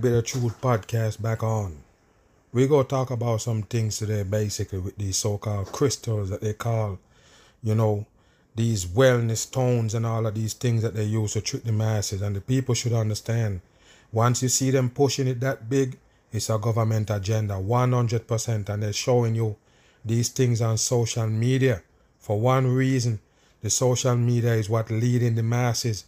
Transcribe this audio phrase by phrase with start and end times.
[0.00, 1.76] Bitter Truth podcast back on.
[2.52, 6.98] We go talk about some things today, basically, with these so-called crystals that they call,
[7.62, 8.06] you know,
[8.54, 12.22] these wellness stones and all of these things that they use to trick the masses.
[12.22, 13.60] And the people should understand.
[14.12, 15.98] Once you see them pushing it that big,
[16.30, 18.68] it's a government agenda, 100%.
[18.68, 19.56] And they're showing you
[20.04, 21.82] these things on social media.
[22.18, 23.20] For one reason,
[23.62, 26.04] the social media is what leading the masses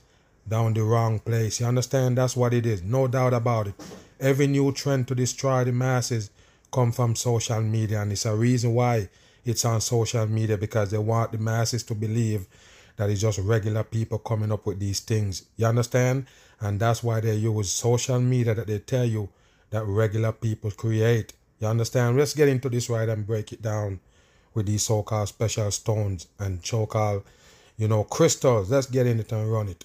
[0.48, 1.60] down the wrong place.
[1.60, 2.18] You understand?
[2.18, 2.82] That's what it is.
[2.82, 3.74] No doubt about it.
[4.20, 6.30] Every new trend to destroy the masses
[6.72, 9.08] come from social media, and it's a reason why
[9.44, 12.46] it's on social media because they want the masses to believe
[12.96, 15.44] that it's just regular people coming up with these things.
[15.56, 16.26] You understand?
[16.60, 19.28] And that's why they use social media that they tell you
[19.70, 21.32] that regular people create.
[21.58, 22.16] You understand?
[22.16, 24.00] Let's get into this right and break it down
[24.54, 27.24] with these so-called special stones and so-called,
[27.76, 28.70] you know, crystals.
[28.70, 29.84] Let's get in it and run it.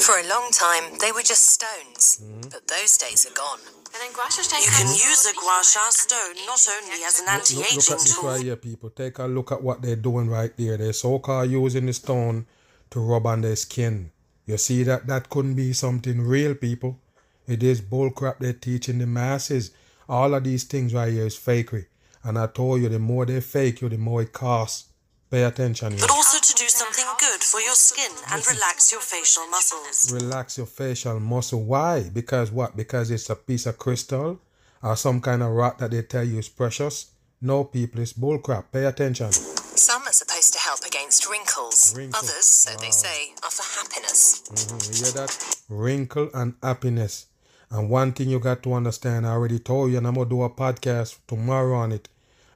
[0.00, 2.40] For a long time, they were just stones, hmm.
[2.50, 3.58] but those days are gone.
[3.90, 8.14] You can use a gua sha stone not only as an anti-aging look at this
[8.14, 8.90] tool, right here, people.
[8.90, 10.76] Take a look at what they're doing right there.
[10.76, 12.46] They're so-called using the stone
[12.90, 14.12] to rub on their skin.
[14.46, 17.00] You see that that couldn't be something real, people.
[17.46, 19.72] It is bullcrap they're teaching the masses.
[20.08, 21.86] All of these things right here is fakery.
[22.22, 24.88] And I told you, the more they fake you, the more it costs.
[25.30, 25.92] Pay attention.
[25.92, 26.00] here.
[26.00, 30.12] but also to do something good for your skin and relax your facial muscles.
[30.12, 31.62] relax your facial muscle.
[31.62, 32.08] Why?
[32.12, 32.76] Because what?
[32.76, 34.40] Because it's a piece of crystal
[34.82, 37.10] or some kind of rock that they tell you is precious.
[37.40, 38.64] No, people, it's bullcrap.
[38.72, 39.30] Pay attention.
[39.32, 41.94] Some are supposed to help against wrinkles.
[41.96, 42.24] Wrinkles.
[42.24, 44.42] Others, so they say, are for happiness.
[44.50, 45.56] Mhm, You hear that?
[45.68, 47.26] Wrinkle and happiness.
[47.70, 50.42] And one thing you got to understand, I already told you, and I'm gonna do
[50.42, 52.08] a podcast tomorrow on it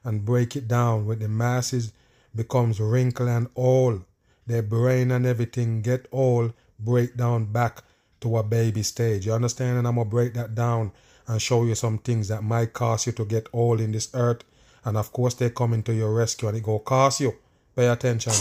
[0.03, 1.93] and break it down with the masses
[2.35, 4.03] becomes wrinkle and old.
[4.45, 7.83] Their brain and everything get all break down back
[8.21, 9.25] to a baby stage.
[9.25, 9.77] You understand?
[9.77, 10.91] And I'm gonna break that down
[11.27, 14.43] and show you some things that might cause you to get old in this earth.
[14.85, 17.33] And of course they coming to your rescue and it go cost you.
[17.75, 18.31] Pay attention.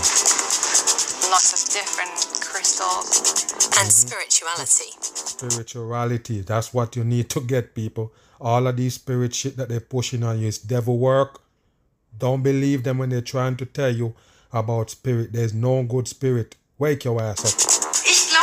[1.30, 3.32] lots of different crystals.
[3.78, 4.08] And mm-hmm.
[4.08, 4.90] spirituality.
[5.00, 6.40] spirituality.
[6.40, 8.12] That's what you need to get, people.
[8.40, 11.40] All of these spirit shit that they're pushing on you is devil work.
[12.18, 14.14] Don't believe them when they're trying to tell you
[14.52, 15.32] about spirit.
[15.32, 16.56] There's no good spirit.
[16.78, 17.82] Wake your ass up.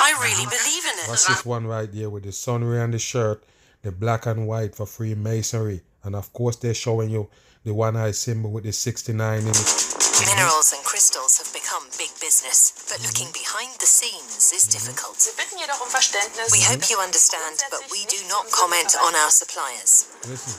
[0.02, 1.10] I really believe in it.
[1.10, 3.44] What's this one right here with the sunray and the shirt,
[3.82, 5.82] the black and white for Freemasonry?
[6.04, 7.30] And of course, they're showing you
[7.64, 9.90] the one eye symbol with the 69 in it.
[10.26, 15.16] Minerals and crystals have become big business, but looking behind the scenes is difficult.
[15.24, 16.52] Wir bitten jedoch um Verständnis.
[16.52, 20.08] We hope you understand, but we do not comment on our suppliers.
[20.28, 20.56] Listen,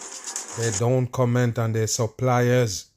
[0.57, 2.90] they don't comment on their suppliers.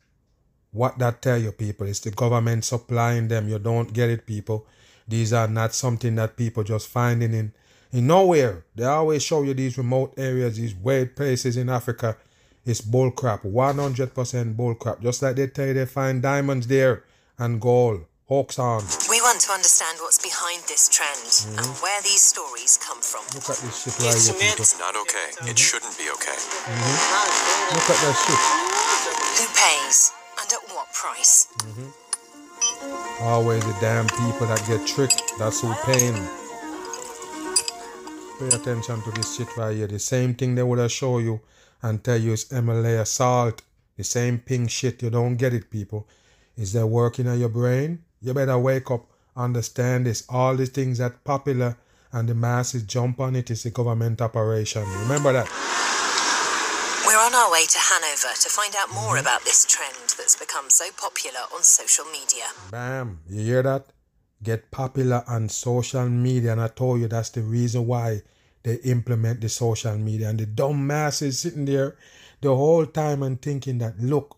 [0.73, 1.88] What that tell you, people?
[1.88, 3.47] It's the government supplying them.
[3.47, 4.66] You don't get it, people.
[5.07, 7.53] These are not something that people just finding in
[7.91, 8.66] in nowhere.
[8.75, 12.17] They always show you these remote areas, these weird places in Africa.
[12.66, 15.01] It's bullcrap, 100% bullcrap.
[15.01, 17.03] Just like they tell you they find diamonds there
[17.38, 18.05] and gold.
[18.28, 18.81] Hawks on.
[19.11, 21.84] We want to understand what's behind this trend and mm-hmm.
[21.84, 23.22] where these stories come from.
[23.35, 24.63] Look at this shit right here, people.
[24.63, 25.29] It's not okay.
[25.44, 25.55] It mm-hmm.
[25.59, 26.40] shouldn't be okay.
[26.40, 27.75] Mm-hmm.
[27.75, 28.41] Look at that shit.
[29.38, 31.48] Who pays and at what price?
[31.60, 33.24] Mm-hmm.
[33.24, 35.22] Always the damn people that get tricked.
[35.38, 36.16] That's who paying.
[38.40, 39.88] Pay attention to this shit right here.
[39.88, 41.42] The same thing they would have show you
[41.82, 43.62] and tell you it's Himalaya salt.
[43.98, 45.04] The same pink shit.
[45.04, 46.08] You don't get it, people.
[46.58, 48.04] Is that working on your brain?
[48.22, 49.06] You better wake up,
[49.36, 50.24] understand this.
[50.30, 51.78] All these things that popular
[52.12, 54.84] and the masses jump on it is a government operation.
[55.02, 55.83] Remember that.
[57.34, 60.85] On our way to Hanover to find out more about this trend that's become so
[60.96, 62.44] popular on social media.
[62.70, 63.22] Bam.
[63.28, 63.88] You hear that?
[64.44, 66.52] Get popular on social media.
[66.52, 68.22] And I told you that's the reason why
[68.62, 70.30] they implement the social media.
[70.30, 71.96] And the dumb masses sitting there
[72.41, 74.38] the whole time and thinking that, look,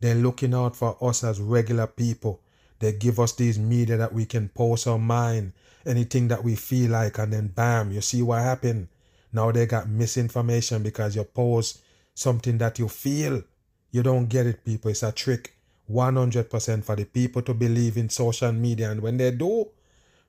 [0.00, 2.42] they're looking out for us as regular people.
[2.78, 5.54] They give us these media that we can post our mind,
[5.86, 8.88] anything that we feel like, and then bam, you see what happened.
[9.32, 11.80] Now they got misinformation because you post
[12.14, 13.42] something that you feel.
[13.90, 14.90] You don't get it, people.
[14.90, 15.54] It's a trick.
[15.90, 18.90] 100% for the people to believe in social media.
[18.90, 19.68] And when they do,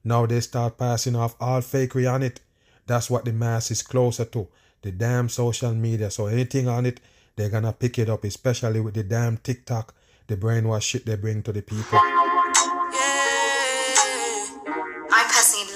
[0.03, 2.41] now they start passing off all fakery on it.
[2.85, 4.47] That's what the mass is closer to.
[4.85, 6.11] the damn social media.
[6.11, 6.99] So anything on it,
[7.35, 9.95] they're gonna pick it up, especially with the damn TikTok,
[10.27, 11.99] the brainwash shit they bring to the people.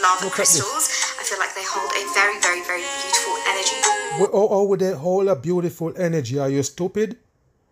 [0.10, 0.90] Personally love Look crystals.
[1.20, 3.76] I feel like they hold a very, very, very beautiful energy.
[4.18, 7.18] Wh- Oh, oh, with that whole of beautiful energy, are you stupid?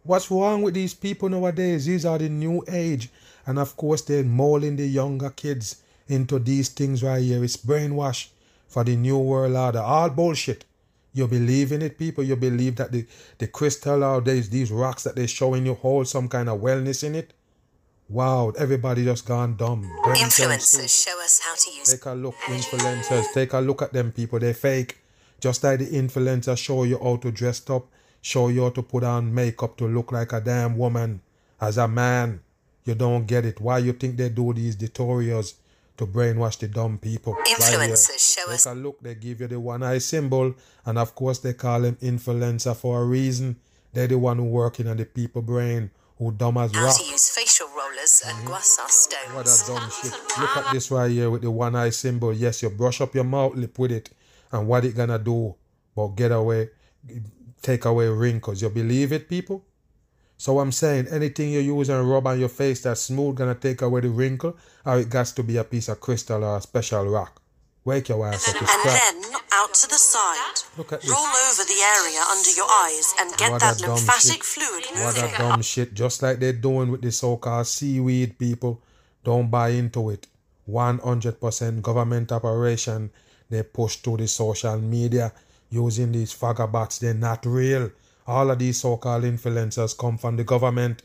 [0.03, 1.85] What's wrong with these people nowadays?
[1.85, 3.09] These are the new age.
[3.45, 7.43] And of course, they're molding the younger kids into these things right here.
[7.43, 8.29] It's brainwash
[8.67, 9.79] for the new world order.
[9.79, 10.65] All bullshit.
[11.13, 12.23] You believe in it, people?
[12.23, 13.05] You believe that the,
[13.39, 17.03] the crystal or these, these rocks that they're showing you hold some kind of wellness
[17.03, 17.33] in it?
[18.09, 19.81] Wow, everybody just gone dumb.
[19.81, 23.25] Them Influencers show us how to use Take a look, influencers.
[23.33, 24.39] Take a look at them people.
[24.39, 24.97] They're fake.
[25.41, 27.85] Just like the influencers show you how to dress up,
[28.21, 31.21] show you how to put on makeup to look like a damn woman.
[31.59, 32.39] As a man,
[32.85, 33.59] you don't get it.
[33.59, 35.55] Why you think they do these tutorials
[35.97, 37.33] to brainwash the dumb people?
[37.33, 37.45] Right.
[37.57, 39.01] Influencers show Take us a look.
[39.01, 40.55] They give you the one eye symbol,
[40.85, 43.57] and of course they call them influencer for a reason.
[43.91, 46.97] They're the one who working on the people brain, who dumb as rock.
[46.97, 49.35] to use facial rollers and gua sha Mm-hmm.
[49.35, 49.69] What stones.
[49.69, 50.39] a dumb shit.
[50.39, 52.33] Look at this right here with the one eye symbol.
[52.33, 54.09] Yes, you brush up your mouth lip with it.
[54.51, 55.55] And what it gonna do?
[55.95, 56.69] But get away,
[57.61, 58.61] take away wrinkles.
[58.61, 59.63] You believe it, people?
[60.37, 63.81] So I'm saying anything you use and rub on your face that's smooth gonna take
[63.81, 64.55] away the wrinkle,
[64.85, 67.41] or it got to be a piece of crystal or a special rock.
[67.87, 70.57] Wake your ass up, And then out to the side.
[70.77, 71.09] Look at this.
[71.09, 74.43] Roll over the area under your eyes and get What that lymphatic shit.
[74.43, 75.37] fluid What a moving.
[75.37, 75.93] dumb shit.
[75.93, 78.81] Just like they're doing with the so-called seaweed people.
[79.23, 80.27] Don't buy into it.
[80.69, 83.09] 100% government operation.
[83.49, 85.31] They push to the social media
[85.69, 86.99] using these vagabonds.
[86.99, 87.89] They're not real.
[88.27, 91.03] All of these so-called influencers come from the government.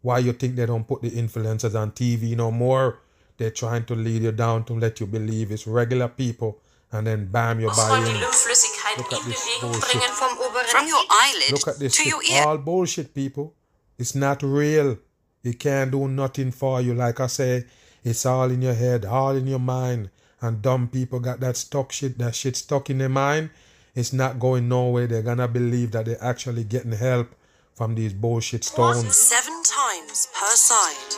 [0.00, 3.00] Why you think they don't put the influencers on TV no more?
[3.42, 6.60] They're trying to lead you down to let you believe it's regular people
[6.92, 8.04] and then bam, you buy in.
[8.22, 9.82] Lymphflüssigkeit Look at this bullshit.
[9.82, 12.12] bringen vom oberen From your eyelid Look at this to shit.
[12.12, 12.46] your ear.
[12.46, 13.52] All bullshit, people.
[13.98, 14.96] It's not real.
[15.42, 16.94] It can't do nothing for you.
[16.94, 17.64] Like I say,
[18.04, 20.10] it's all in your head, all in your mind.
[20.40, 23.50] And dumb people got that stuck shit, that shit stuck in their mind.
[23.96, 25.08] It's not going nowhere.
[25.08, 27.34] They're gonna believe that they're actually getting help
[27.74, 29.16] from these bullshit stones.
[29.16, 31.12] Seven times per side.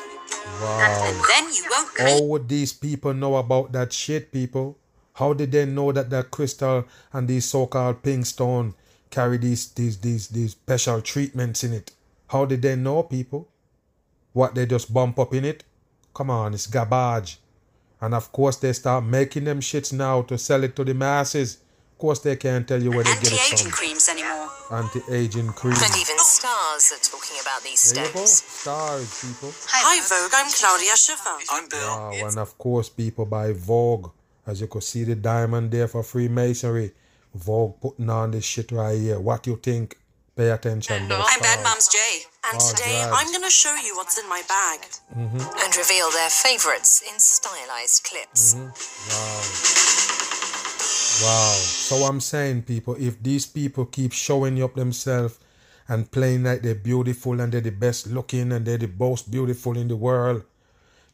[0.60, 1.22] Wow.
[1.28, 4.78] Then you won't How would these people know about that shit, people?
[5.14, 8.74] How did they know that that crystal and these so-called pink stone
[9.10, 11.92] carry these these these these special treatments in it?
[12.28, 13.48] How did they know, people?
[14.32, 15.62] What they just bump up in it?
[16.14, 17.38] Come on, it's garbage.
[18.00, 21.58] And of course they start making them shits now to sell it to the masses.
[21.92, 23.70] Of course they can't tell you where they get it from.
[23.70, 24.33] creams anymore.
[24.74, 25.74] Anti-aging cream.
[25.74, 28.24] And even stars are talking about these There you go.
[28.24, 29.52] Stars, people.
[29.68, 31.36] Hi Vogue, I'm Claudia Schiffer.
[31.50, 31.80] I'm Bill.
[31.88, 34.10] Wow, and of course, people buy Vogue.
[34.46, 36.92] As you could see the diamond there for Freemasonry.
[37.34, 39.18] Vogue putting on this shit right here.
[39.20, 39.96] What you think?
[40.36, 41.08] Pay attention.
[41.08, 41.64] those I'm Bad stars.
[41.64, 42.14] Moms Jay.
[42.50, 43.14] And Oh, today God.
[43.16, 44.80] I'm going to show you what's in my bag.
[45.16, 45.38] Mm-hmm.
[45.62, 48.54] And reveal their favourites in stylized clips.
[48.54, 48.68] Mm-hmm.
[49.10, 50.33] Wow.
[51.22, 55.38] So I'm saying, people, if these people keep showing up themselves
[55.88, 59.76] and playing like they're beautiful and they're the best looking and they're the most beautiful
[59.76, 60.42] in the world,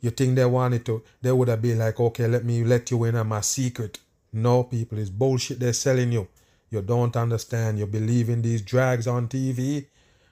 [0.00, 3.04] you think they wanted to, they would have been like, okay, let me let you
[3.04, 3.98] in on my secret.
[4.32, 6.28] No, people, it's bullshit they're selling you.
[6.70, 7.78] You don't understand.
[7.78, 9.86] You believe in these drags on TV.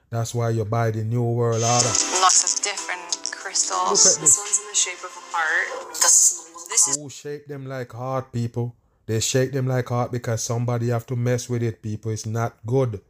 [0.09, 1.89] That's why you buy the New World Order.
[2.23, 4.17] Lots of different Look crystals.
[4.17, 4.39] at this.
[4.39, 5.89] one's in the shape of a heart.
[5.91, 8.75] This, this is Who shape them like heart, people?
[9.09, 12.13] They shake them like heart because somebody have to mess with it, people.
[12.13, 13.01] It's not good.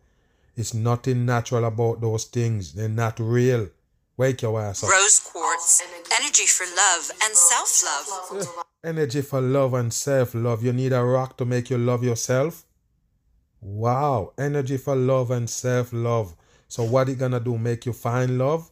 [0.57, 2.73] It's nothing natural about those things.
[2.73, 3.69] They're not real.
[4.17, 4.91] Wake your ass up.
[4.91, 5.83] rose quartz,
[6.21, 8.65] energy for love and self-love.
[8.85, 10.63] Energy for love and self love.
[10.63, 12.65] You need a rock to make you love yourself.
[13.61, 14.35] Wow.
[14.39, 16.37] Energy for love and self love.
[16.69, 17.59] So what it gonna do?
[17.59, 18.71] Make you find love?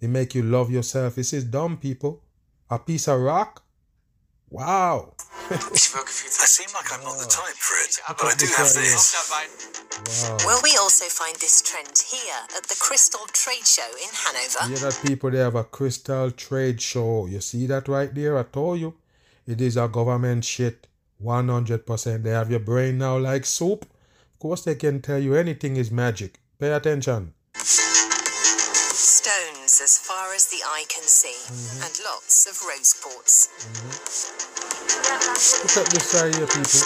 [0.00, 1.16] It make you love yourself.
[1.16, 2.22] This is dumb, people.
[2.70, 3.64] A piece of rock?
[4.50, 5.14] Wow.
[5.50, 9.14] I seem like I'm not the type for it, but I do have this.
[10.22, 10.38] Wow.
[10.44, 14.72] Will we also find this trend here at the Crystal Trade Show in Hanover?
[14.72, 17.26] Yeah, that people they have a crystal trade show.
[17.26, 18.38] You see that right there?
[18.38, 18.94] I told you.
[19.46, 20.88] It is a government shit.
[21.22, 22.22] 100%.
[22.22, 23.84] They have your brain now like soup.
[23.84, 26.40] Of course, they can tell you anything is magic.
[26.58, 27.34] Pay attention.
[29.70, 31.84] Stones as far as the eye can see, Mm-hmm.
[31.84, 33.48] and lots of rose quartz.
[35.62, 36.80] Look at this right here, people.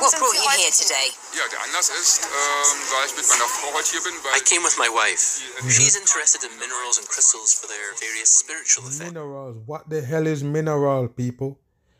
[0.00, 1.08] What brought you here today?
[1.36, 4.62] Ja, der Anlass ist, da ich mit meiner Frau heute hier bin, weil I came
[4.64, 5.42] with my wife.
[5.60, 5.68] Mm-hmm.
[5.68, 9.12] She's interested in minerals and crystals for their various spiritual effects.
[9.12, 9.56] Minerals.
[9.66, 11.58] What the hell is mineral, people?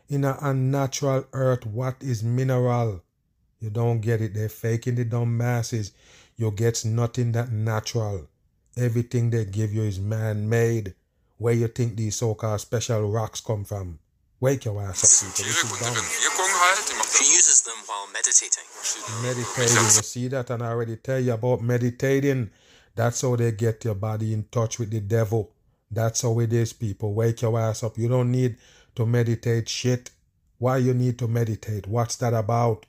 [0.08, 3.02] In a unnatural earth, what is mineral?
[3.61, 4.35] You don't get it.
[4.35, 5.92] They're faking the dumb masses.
[6.37, 8.28] You get nothing that natural.
[8.76, 10.95] Everything they give you is man-made.
[11.38, 13.99] Where you think these so-called special rocks come from?
[14.40, 15.50] Wake your ass up, people.
[15.50, 15.95] This is dumb.
[15.95, 16.88] Wirkung halt.
[16.88, 18.64] Die macht She uses them while meditating.
[19.23, 22.50] Meditating, you see that, and I already tell you about meditating.
[22.95, 25.52] That's how they get your body in touch with the devil.
[25.90, 27.14] That's how it is, people.
[27.14, 27.97] Wake your ass up.
[27.97, 28.56] You don't need
[28.95, 30.11] to meditate shit.
[30.59, 31.87] Why you need to meditate?
[31.87, 32.85] What's that about?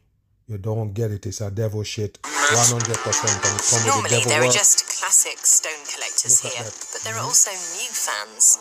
[0.48, 1.25] You don't get it.
[1.25, 2.20] It's a devil shit.
[2.24, 6.54] 100% and it come with the Normally, devil there are just classic stone collectors Look
[6.54, 6.72] at here, that.
[6.72, 6.92] Mm-hmm.
[6.94, 8.56] but there are also new fans.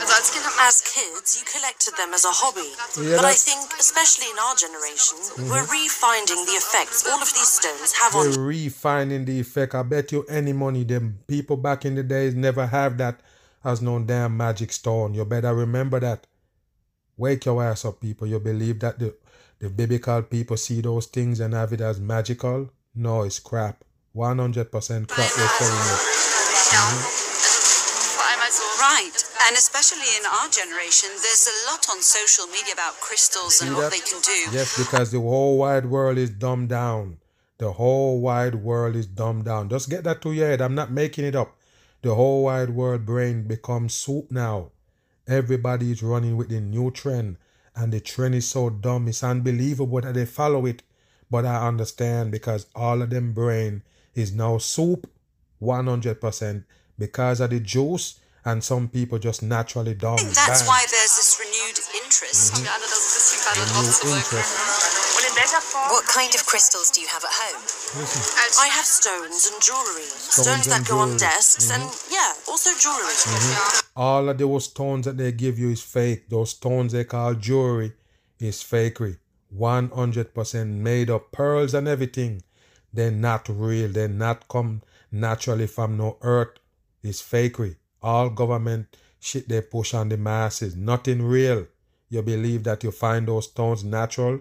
[0.00, 2.68] Also als Kind haben As kids, you collected them as a hobby.
[3.00, 5.16] Yeah, but I think, especially in our generation,
[5.48, 9.74] we're refinding the effects all of these stones have on We're refining the effect.
[9.74, 13.20] I bet you any money them people back in the days never have that
[13.64, 15.14] as no damn magic stone.
[15.14, 16.26] You better remember that.
[17.16, 18.26] Wake your ass up, people.
[18.26, 19.14] You believe that the
[19.60, 22.70] the biblical people see those things and have it as magical?
[22.94, 23.84] No, it's crap.
[24.14, 26.00] 100% crap they're selling it.
[26.72, 27.28] ja.
[27.98, 32.00] Also vor allem als so Right, and especially in our generation, there's a lot on
[32.00, 34.56] social media about crystals and what they can do.
[34.56, 37.18] Yes, because the whole wide world is dumbed down.
[37.58, 39.68] The whole wide world is dumbed down.
[39.68, 40.60] Just get that to your head.
[40.60, 41.56] I'm not making it up.
[42.02, 44.70] The whole wide world brain becomes soup now.
[45.26, 47.36] Everybody is running with the new trend,
[47.78, 49.06] and the trend is so dumb.
[49.08, 50.82] It's unbelievable that they follow it.
[51.30, 53.82] But I understand because all of them brain
[54.14, 55.06] is now soup,
[55.62, 56.64] 100%
[56.98, 60.14] because of the juice, and some people just naturally dumb.
[60.14, 60.68] I think that's Bam.
[60.68, 62.56] why there's this renewed interest.
[62.62, 64.16] wir alle das ein bisschen gerade The drauf new zurück.
[64.24, 64.54] interest.
[65.48, 67.62] What kind of crystals do you have at home?
[68.60, 70.04] I have stones and jewelry.
[70.04, 72.12] Stones, and that go on desks, and mm-hmm.
[72.12, 73.14] yeah, also jewelry.
[73.14, 73.88] Mm-hmm.
[73.96, 76.28] all of those stones that they give you is fake.
[76.28, 77.94] Those stones they call jewelry
[78.38, 79.16] is fakery.
[79.56, 81.32] 100% made up.
[81.32, 82.42] Pearls and everything.
[82.92, 83.88] They're not real.
[83.88, 86.58] They're not come naturally from no earth.
[87.02, 87.76] It's fakery.
[88.02, 90.76] All government shit they push on the masses.
[90.76, 91.66] Nothing real.
[92.10, 94.40] You believe that you find those stones natural?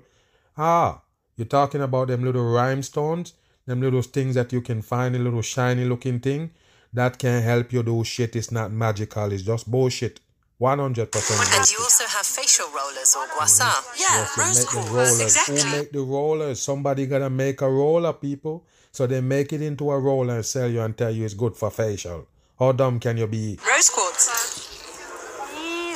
[0.57, 1.01] Ah,
[1.35, 3.33] you're talking about them little rhinestones?
[3.65, 6.51] Them little things that you can find, a little shiny looking thing?
[6.93, 8.35] That can help you do shit.
[8.35, 9.31] It's not magical.
[9.31, 10.19] It's just bullshit.
[10.59, 11.71] 100% And bullshit.
[11.73, 13.69] you also have facial rollers or gua sha.
[13.99, 14.89] Yeah, Yes, they rose make the quartz.
[14.91, 15.21] rollers.
[15.21, 15.61] exactly.
[15.61, 16.59] Who make the rollers?
[16.61, 18.65] Somebody gotta make a roller, people.
[18.91, 21.55] So they make it into a roller and sell you and tell you it's good
[21.55, 22.25] for facial.
[22.57, 23.59] How dumb can you be?
[23.69, 24.26] Rose quartz.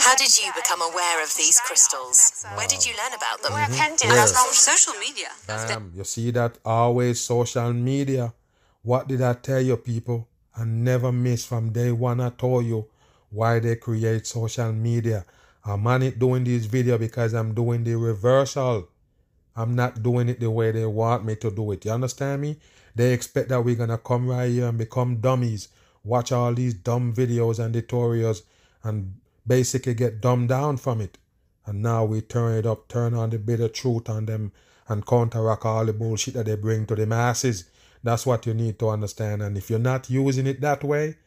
[0.02, 2.44] How did you become aware of these crystals?
[2.56, 3.54] Where did you learn about them?
[3.54, 4.18] Woher kennt ihr Where?
[4.18, 4.34] das?
[4.34, 5.30] Warum Social media.
[5.46, 5.92] Bam.
[5.96, 6.58] You see that?
[6.66, 8.34] Always social media.
[8.82, 10.28] What did I tell you, people?
[10.58, 12.20] I never miss from day one.
[12.20, 12.88] I told you
[13.30, 15.24] why they create social media.
[15.64, 18.90] I'm on it doing this video because I'm doing the reversal.
[19.56, 21.86] I'm not doing it the way they want me to do it.
[21.86, 22.58] You understand me?
[22.96, 25.68] They expect that we're gonna come right here and become dummies,
[26.04, 28.42] watch all these dumb videos and tutorials,
[28.84, 29.14] and
[29.52, 31.18] basically get dumbed down from it.
[31.66, 34.54] And now we turn it up, turn on the bitter truth on them,
[34.88, 37.66] and counteract all the bullshit that they bring to the masses.
[38.02, 39.42] That's what you need to understand.
[39.42, 41.18] And if you're not using it that way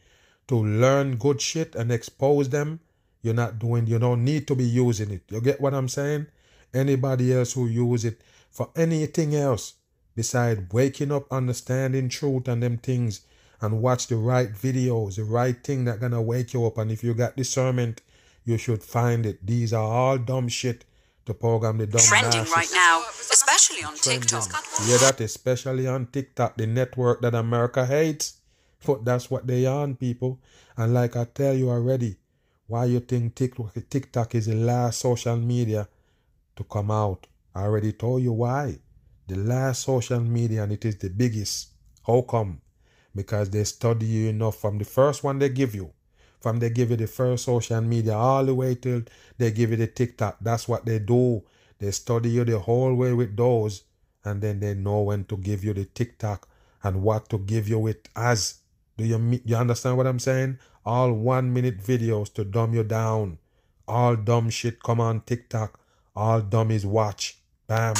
[0.47, 2.79] to learn good shit and expose them,
[3.21, 3.85] you're not doing.
[3.85, 5.21] You don't need to be using it.
[5.29, 6.25] You get what I'm saying?
[6.73, 9.75] Anybody else who use it for anything else
[10.15, 13.21] beside waking up, understanding truth and them things,
[13.61, 16.79] and watch the right videos, the right thing that gonna wake you up.
[16.79, 18.01] And if you got discernment,
[18.45, 19.45] you should find it.
[19.45, 20.85] These are all dumb shit
[21.25, 22.55] to program the dumb Trending masses.
[22.55, 24.21] right now, especially on Trending.
[24.21, 24.63] TikTok.
[24.87, 25.19] Yeah, that?
[25.19, 28.37] Especially on TikTok, the network that America hates.
[28.85, 30.39] But that's what they on, people.
[30.77, 32.17] And like I tell you already,
[32.67, 35.87] why you think TikTok, TikTok is the last social media
[36.55, 37.25] to come out?
[37.55, 38.77] I already told you why.
[39.27, 41.69] The last social media and it is the biggest.
[42.05, 42.61] How come?
[43.15, 45.91] Because they study you enough from the first one they give you.
[46.45, 49.01] From they give you the first social media all the way till
[49.39, 50.37] they give you the TikTok.
[50.39, 51.41] That's what they do.
[51.79, 53.81] They study you the whole way with those,
[54.23, 56.47] and then they know when to give you the TikTok
[56.83, 58.59] and what to give you it as.
[58.95, 60.59] Do you you understand what I'm saying?
[60.85, 63.39] All one minute videos to dumb you down.
[63.87, 65.79] All dumb shit come on TikTok.
[66.15, 67.39] All dummies watch.
[67.65, 67.95] Bam.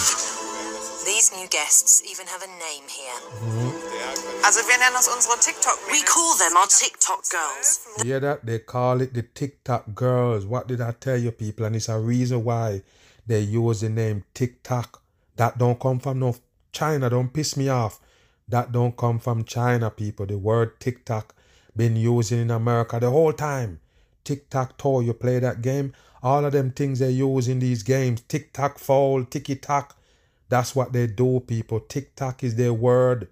[1.05, 3.19] These new guests even have a name here.
[3.37, 4.43] Mm-hmm.
[4.43, 7.79] Also wir nennen uns unsere tiktok We call them our TikTok girls.
[8.03, 8.43] Yeah, that?
[8.43, 10.47] They call it the TikTok girls.
[10.47, 11.65] What did I tell you, people?
[11.65, 12.81] And it's a reason why
[13.27, 15.03] they use the name TikTok.
[15.35, 16.35] That don't come from no
[16.71, 17.09] China.
[17.09, 17.99] Don't piss me off.
[18.47, 20.25] That don't come from China, people.
[20.25, 21.35] The word TikTok
[21.75, 23.79] been used in America the whole time.
[24.23, 25.93] TikTok tac toe, you play that game.
[26.23, 28.21] All of them things they use in these games.
[28.21, 29.93] Tic tac fall, ticky tack.
[30.55, 31.81] That's what they do, people.
[31.81, 33.27] Tic tac is their word.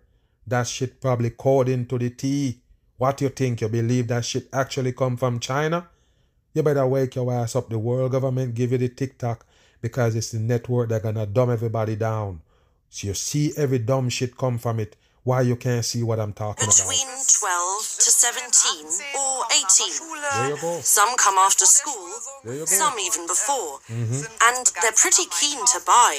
[0.45, 2.59] That shit probably coding into the T.
[2.97, 3.61] What you think?
[3.61, 5.87] You believe that shit actually come from China?
[6.53, 7.69] You better wake your ass up.
[7.69, 9.45] The world government give you the tic tac
[9.79, 12.41] because it's the network that gonna dumb everybody down.
[12.89, 14.97] So you see every dumb shit come from it.
[15.23, 16.75] Why you can't see what I'm talking about.
[16.75, 18.85] Between 12 to 17
[19.17, 19.93] or 18.
[20.33, 20.81] There you go.
[20.81, 22.09] Some come after school,
[22.43, 22.65] There you go.
[22.65, 23.79] some even before.
[23.89, 24.27] Mhm.
[24.47, 26.13] And they're pretty keen to buy.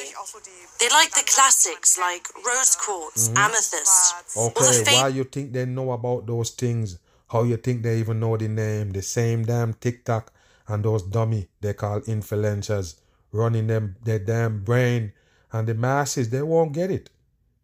[0.81, 3.37] They like the classics like rose quartz, Mhm.
[3.37, 6.97] amethyst, or the Okay, fake why you think they know about those things?
[7.29, 8.93] How you think they even know the name?
[8.93, 10.33] The same damn TikTok
[10.67, 12.95] and those dummy they call influencers
[13.33, 15.13] running them their damn brain
[15.53, 17.11] and the masses they won't get it.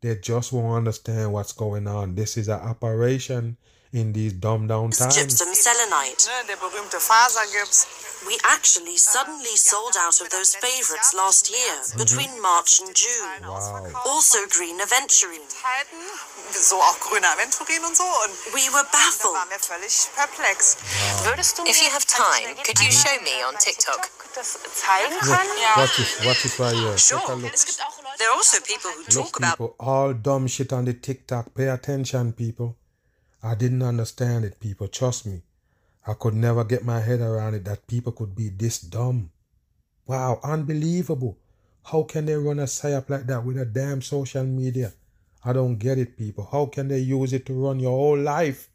[0.03, 2.15] They just won't understand what's going on.
[2.15, 3.57] This is an operation
[3.93, 5.17] in these dumb down times.
[5.17, 6.27] gypsum selenite.
[6.27, 7.87] Ne, der berühmte Fasergips.
[8.29, 11.99] We actually suddenly sold out of those favorites last year, mhm.
[11.99, 13.49] between March and June.
[13.49, 13.97] Wow.
[14.05, 15.41] Also green aventurine.
[16.53, 18.05] So auch grüne Aventurin und so.
[18.05, 19.33] Und we were baffled.
[19.33, 20.77] Da waren wir völlig perplex.
[21.65, 24.11] If you have time, could you show me on TikTok?
[24.37, 25.29] Look,
[25.77, 26.95] watch this, watch this right here.
[26.97, 27.53] Take a look.
[28.19, 31.55] There are also people who Look, talk about people, all dumb shit on the TikTok.
[31.55, 32.77] Pay attention, people.
[33.43, 34.89] I didn't understand it, people.
[34.89, 35.43] Trust me.
[36.07, 39.31] I could never get my head around it that people could be this dumb.
[40.07, 41.39] Wow, unbelievable.
[41.85, 44.93] How can they run a psyop like that with a damn social media?
[45.45, 46.49] I don't get it, people.
[46.51, 48.69] How can they use it to run your whole life?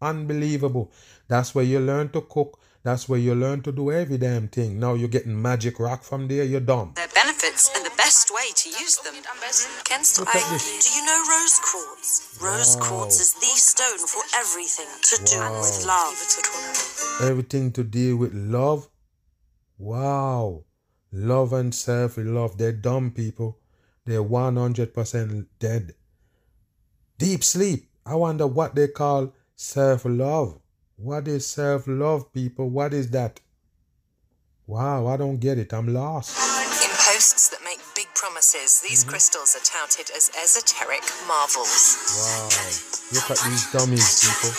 [0.00, 0.90] Unbelievable.
[1.28, 2.58] That's where you learn to cook.
[2.86, 4.78] That's where you learn to do every damn thing.
[4.78, 6.44] Now you're getting magic rock from there.
[6.44, 6.92] You're dumb.
[6.94, 9.14] their benefits and the best way to use them.
[9.82, 10.62] Kennst du Look at eigentlich?
[10.62, 10.84] this.
[10.86, 12.38] Do you know rose quartz?
[12.40, 12.86] Rose Wow.
[12.86, 15.58] quartz is the stone for everything to do Wow.
[15.58, 17.28] with love.
[17.28, 18.88] everything to deal with love.
[19.78, 20.64] Wow.
[21.10, 22.56] Love and self love.
[22.56, 23.58] They're dumb people.
[24.04, 25.94] They're 100% dead.
[27.18, 27.90] Deep sleep.
[28.06, 30.60] I wonder what they call self love.
[30.96, 32.70] What is self love, people?
[32.70, 33.40] What is that?
[34.66, 35.72] Wow, I don't get it.
[35.72, 36.36] I'm lost.
[36.82, 39.10] In posts that make big promises, these Mm-hmm.
[39.10, 41.96] crystals are touted as esoteric marvels.
[42.18, 42.48] Wow.
[43.14, 44.52] Look at these dummies, people.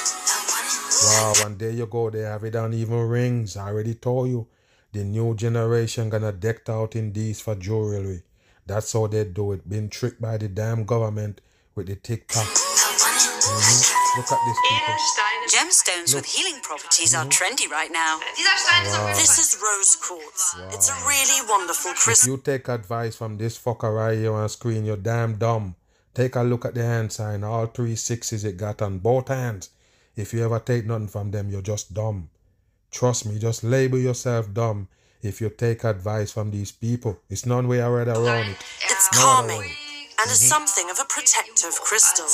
[1.10, 2.10] Wow, and there you go.
[2.10, 3.58] They have it on even rings.
[3.58, 4.48] I already told you.
[4.94, 8.24] The new generation gonna decked out in these for jewelry.
[8.66, 9.68] That's how they do it.
[9.68, 11.42] Been tricked by the damn government
[11.76, 12.46] with the TikTok.
[12.46, 13.94] Mhm.
[14.18, 14.96] Look at this, people.
[15.58, 18.20] Gemstones with healing properties are trendy right now.
[18.20, 19.08] Wow.
[19.16, 20.56] This is rose quartz.
[20.72, 22.34] It's a really wonderful If crystal.
[22.34, 25.74] you take advice from this fucker right here on screen, you're damn dumb.
[26.14, 27.44] Take a look at the hand sign.
[27.44, 29.72] All three sixes it got on both hands.
[30.16, 32.30] If you ever take nothing from them, you're just dumb.
[32.92, 34.88] Trust me, just label yourself dumb
[35.24, 37.20] if you take advice from these people.
[37.32, 38.58] It's none way around around it.
[38.84, 39.87] It's No, calming no.
[40.20, 40.66] And is mm-hmm.
[40.66, 42.26] something of a protective crystal.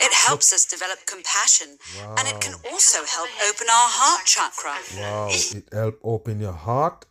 [0.00, 1.78] It helps us develop compassion
[2.18, 4.76] and it can also help open our heart chakra.
[5.00, 7.06] Wow, it help open your heart.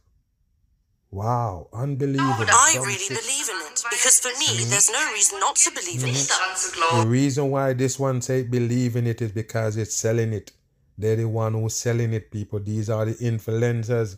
[1.11, 2.45] Wow, unbelievable.
[2.49, 4.69] I really believe in it because for me, mm-hmm.
[4.71, 6.15] there's no reason not to believe in it.
[6.15, 7.01] Mm-hmm.
[7.01, 10.51] The reason why this one say believe in it is because it's selling it.
[10.97, 12.59] They're the one who's selling it, people.
[12.59, 14.17] These are the influencers.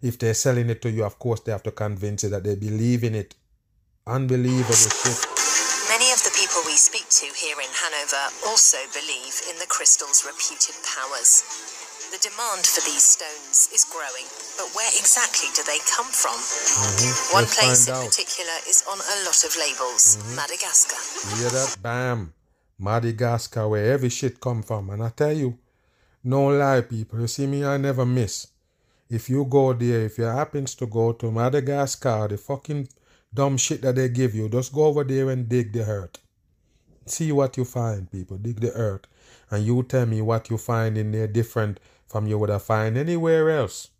[0.00, 2.54] If they're selling it to you, of course they have to convince you that they
[2.54, 3.34] believe in it.
[4.06, 5.18] Unbelievable shit.
[5.90, 10.22] Many of the people we speak to here in Hanover also believe in the crystal's
[10.22, 11.42] reputed powers.
[12.14, 14.30] The demand for these stones is growing,
[14.62, 16.38] but where exactly do they come from?
[16.38, 17.34] Mhm.
[17.34, 18.06] One Let's place in out.
[18.06, 21.02] particular is on a lot of labels Madagascar.
[21.30, 21.76] You hear that?
[21.82, 22.32] Bam.
[22.78, 24.90] Madagascar, where every shit come from.
[24.90, 25.58] And I tell you,
[26.22, 27.18] no lie, people.
[27.18, 28.46] You see me, I never miss.
[29.10, 32.88] If you go there, if you happens to go to Madagascar, the fucking
[33.36, 36.18] dumb shit that they give you, just go over there and dig the earth.
[37.06, 38.36] See what you find, people.
[38.36, 39.02] Dig the earth.
[39.50, 42.98] And you tell me what you find in there different from you would have find
[42.98, 43.90] anywhere else.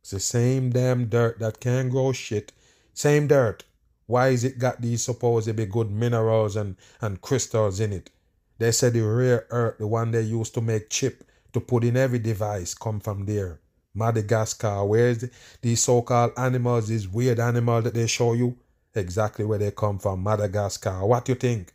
[0.00, 2.52] It's the same damn dirt that can grow shit.
[2.94, 3.64] Same dirt.
[4.06, 8.10] Why is it got these supposedly good minerals and, and crystals in it?
[8.58, 11.96] They said the rare earth, the one they used to make chip to put in
[11.96, 13.60] every device, come from there.
[13.94, 15.30] Madagascar, where's the,
[15.62, 18.56] these so-called animals, these weird animals that they show you?
[18.96, 21.04] Exactly where they come from, Madagascar.
[21.04, 21.72] What you think?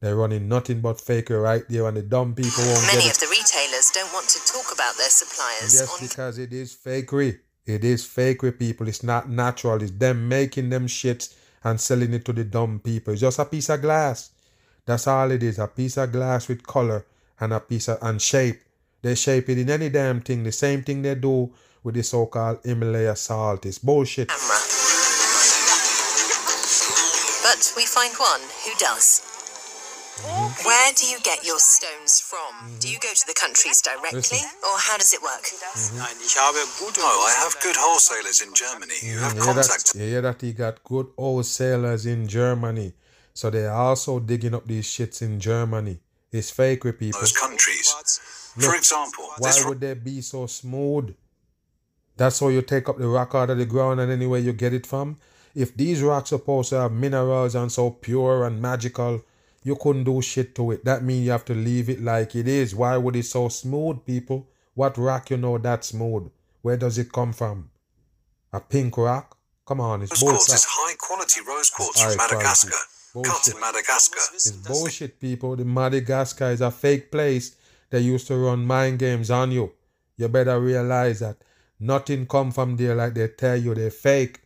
[0.00, 3.22] They're running nothing but fakery right there and the dumb people won't Many get of
[3.22, 3.26] it.
[3.26, 7.38] the retailers don't want to talk about their suppliers Yes, because it is fakery.
[7.66, 8.88] It is fakery, people.
[8.88, 9.80] It's not natural.
[9.80, 13.12] It's them making them shits and selling it to the dumb people.
[13.12, 14.30] It's just a piece of glass.
[14.86, 15.60] That's all it is.
[15.60, 17.06] A piece of glass with color
[17.38, 18.60] and a piece of and shape.
[19.02, 20.42] They shape it in any damn thing.
[20.42, 21.52] The same thing they do
[21.84, 23.66] with the so-called Himalaya salt.
[23.66, 24.28] It's bullshit.
[24.28, 24.58] camera.
[27.62, 29.22] But we find one who does.
[30.66, 32.50] Where do you get your stones from?
[32.80, 35.46] Do you go to the countries directly, or how does it work?
[35.46, 35.98] Mm-hmm.
[35.98, 40.00] Nein, ich habe I have good wholesalers in Germany who have You hear, that, you
[40.00, 42.94] hear that he got good wholesalers in Germany.
[43.32, 46.00] So they're also digging up these shits in Germany.
[46.32, 47.20] It's fake with people.
[47.20, 47.94] those countries.
[48.56, 51.14] Look, For example, Why would they be so smooth?
[52.16, 54.74] That's how you take up the rock out of the ground and anywhere you get
[54.74, 55.18] it from.
[55.54, 59.22] If these rocks supposed to have minerals and so pure and magical,
[59.62, 60.84] you couldn't do shit to it.
[60.84, 62.74] That means you have to leave it like it is.
[62.74, 64.48] Why would it so smooth, people?
[64.74, 66.30] What rock you know that smooth?
[66.62, 67.70] Where does it come from?
[68.52, 69.36] A pink rock?
[69.66, 72.76] Come on, it's rose quartz is high quality rose quartz from Madagascar,
[73.12, 73.30] quality.
[73.30, 74.20] cut in Madagascar.
[74.34, 75.54] It's bullshit, people.
[75.56, 77.56] The Madagascar is a fake place.
[77.90, 79.72] They used to run mind games on you.
[80.16, 81.36] You better realize that
[81.78, 83.74] nothing come from there like they tell you.
[83.74, 84.40] They're fake.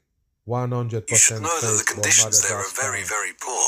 [0.47, 3.67] 100% You should know that the conditions there are very, very poor.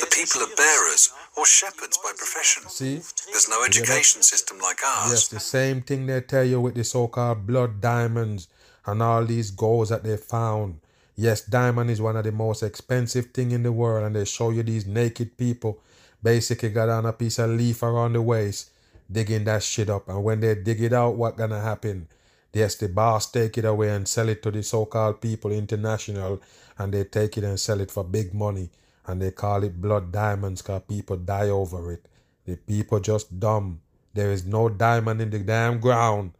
[0.00, 2.68] The people are bearers or shepherds by profession.
[2.68, 3.02] See?
[3.30, 5.10] There's no education system like ours.
[5.10, 8.48] Yes, the same thing they tell you with the so-called blood diamonds
[8.86, 10.80] and all these golds that they found.
[11.16, 14.48] Yes, diamond is one of the most expensive thing in the world, and they show
[14.50, 15.80] you these naked people
[16.22, 18.70] basically got on a piece of leaf around the waist,
[19.10, 20.08] digging that shit up.
[20.08, 22.08] And when they dig it out, what gonna happen?
[22.52, 26.40] Yes, the boss take it away and sell it to the so-called people international,
[26.78, 28.70] and they take it and sell it for big money,
[29.06, 32.06] and they call it blood diamonds because people die over it.
[32.44, 33.80] The people just dumb.
[34.14, 36.32] There is no diamond in the damn ground.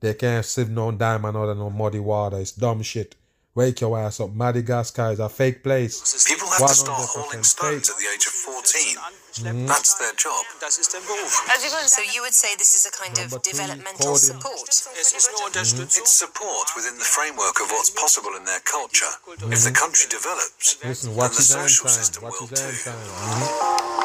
[0.00, 2.38] They can't sieve no diamond out of no muddy water.
[2.38, 3.14] It's dumb shit.
[3.54, 4.30] Wake your ass up.
[4.32, 5.98] Madagascar is a fake place.
[6.28, 7.90] People have to start 100% hauling stones fake.
[7.90, 8.96] at the age of 14.
[9.38, 9.66] Mm-hmm.
[9.66, 10.44] That's their job.
[10.60, 14.18] Das ist ein So you would say this is a kind Number of developmental coding.
[14.18, 14.68] support.
[14.68, 16.02] Es ist nur Unterstützung.
[16.02, 19.10] It's support within the framework of what's possible in their culture.
[19.26, 19.74] If the mm-hmm.
[19.74, 21.98] country develops, Listen, then the social sign.
[21.98, 23.97] system Watch will his hand too.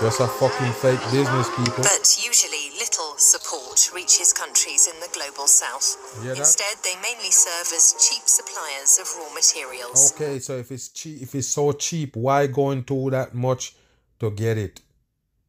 [0.00, 1.84] Just a fucking fake business, people.
[1.84, 5.94] But usually little support reaches countries in the global south.
[6.24, 10.14] Instead, they mainly serve as cheap suppliers of raw materials.
[10.14, 13.74] Okay, so if it's cheap, if it's so cheap, why going through that much
[14.20, 14.80] to get it?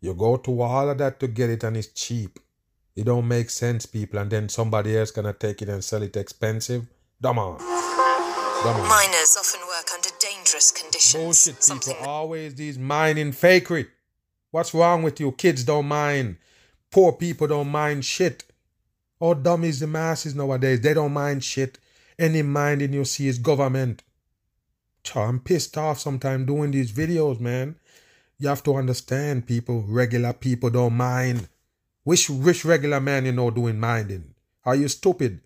[0.01, 2.37] You go to all of that to get it, and it's cheap.
[2.93, 4.19] It don't make sense, people.
[4.19, 6.87] And then somebody else gonna take it and sell it expensive.
[7.23, 8.89] Come on, on.
[8.89, 11.23] Miners often work under dangerous conditions.
[11.23, 11.61] Bullshit, people.
[11.63, 13.87] something Always these mining fakery.
[14.51, 15.31] What's wrong with you?
[15.31, 16.35] Kids don't mind.
[16.91, 18.43] Poor people don't mind shit.
[19.19, 20.81] All dumb is the masses nowadays.
[20.81, 21.79] They don't mind shit.
[22.19, 24.03] Any minding you see is government.
[25.15, 27.77] I'm pissed off sometimes doing these videos, man.
[28.39, 29.83] You have to understand, people.
[29.87, 31.47] Regular people don't mind.
[32.03, 34.33] Which rich regular man you know doing minding?
[34.65, 35.41] Are you stupid?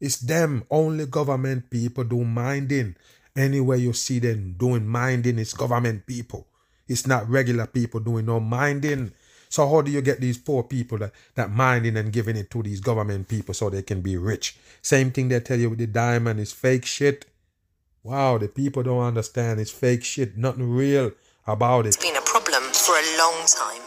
[0.00, 0.64] It's them.
[0.70, 2.96] Only government people do minding.
[3.34, 6.46] Anywhere you see them doing minding, it's government people.
[6.88, 9.12] It's not regular people doing no minding.
[9.48, 12.62] So how do you get these poor people that, that minding and giving it to
[12.62, 14.56] these government people so they can be rich?
[14.82, 17.26] Same thing they tell you with the diamond is fake shit.
[18.02, 19.60] Wow, the people don't understand.
[19.60, 20.36] It's fake shit.
[20.36, 21.12] Nothing real
[21.46, 21.88] about it.
[21.88, 23.82] It's been a problem for a long time.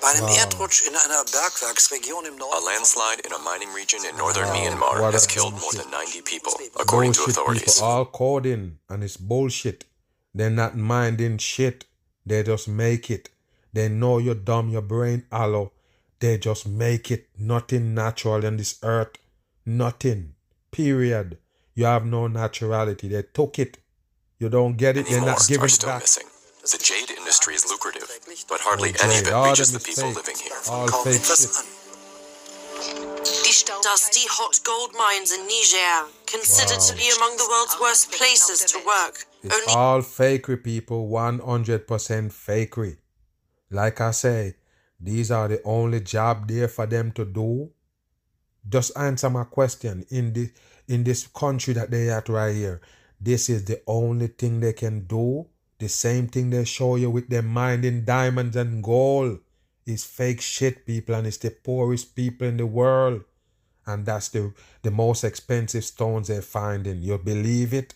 [0.00, 0.36] Bei einem Wow.
[0.36, 5.14] Erdrutsch in einer Bergwerksregion im A landslide in a mining region in northern Myanmar What
[5.14, 7.74] has a killed more than 90 people, according to authorities.
[7.76, 9.84] people all called in and it's bullshit
[10.34, 11.84] they're not minding shit.
[12.26, 13.28] They just make it.
[13.72, 15.72] They know you're dumb your brain hollow.
[16.20, 17.26] They just make it.
[17.38, 19.16] Nothing natural in this earth.
[19.66, 20.34] Nothing.
[20.70, 21.38] Period.
[21.74, 23.10] You have no naturality.
[23.10, 23.78] They took it.
[24.38, 25.04] You don't get it.
[25.04, 26.02] Many they're not giving are it still back.
[26.02, 26.26] missing.
[26.62, 28.08] The jade industry is lucrative,
[28.48, 29.32] but hardly Oh, any jade.
[29.32, 30.52] of it reaches them the is people living here.
[30.70, 31.50] all kaum fake etwas shit.
[33.68, 33.80] An.
[33.82, 38.78] Dusty hot gold mines in Niger, considered to be among the world's worst places to
[38.86, 39.26] work.
[39.42, 41.08] It's Only all fakery, people.
[41.08, 42.96] 100% fakery.
[43.70, 44.54] Like I say,
[45.00, 47.70] these are the only job there for them to do.
[48.68, 50.04] Just answer my question.
[50.10, 50.50] In this,
[50.88, 52.80] in this country that they at right here,
[53.20, 55.46] this is the only thing they can do.
[55.78, 59.40] The same thing they show you with them mining diamonds and gold.
[59.86, 63.24] It's fake shit, people, and it's the poorest people in the world.
[63.86, 67.02] And that's the, the most expensive stones they're finding.
[67.02, 67.94] You believe it?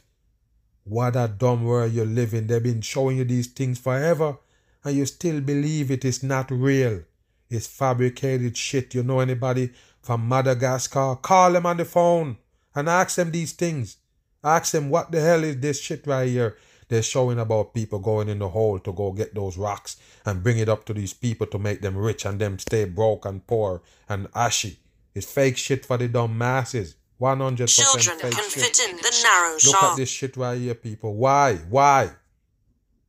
[0.85, 2.47] What a dumb world you're living.
[2.47, 4.39] They've been showing you these things forever,
[4.85, 7.03] and you still believe it is not real.
[7.51, 8.95] It's fabricated shit.
[8.95, 9.73] You know anybody
[10.03, 11.17] from Madagascar?
[11.17, 12.39] Call them on the phone
[12.75, 13.97] and ask them these things.
[14.45, 16.57] Ask them what the hell is this shit right here.
[16.89, 20.59] They're showing about people going in the hole to go get those rocks and bring
[20.59, 23.83] it up to these people to make them rich and them stay broke and poor
[24.09, 24.79] and ashy.
[25.19, 26.95] It's fake shit for the dumb masses.
[27.21, 28.63] 100% Children fake can shit.
[28.63, 31.17] fit in the narrow Look at this shit right here, people.
[31.17, 31.57] Why?
[31.69, 32.11] Why?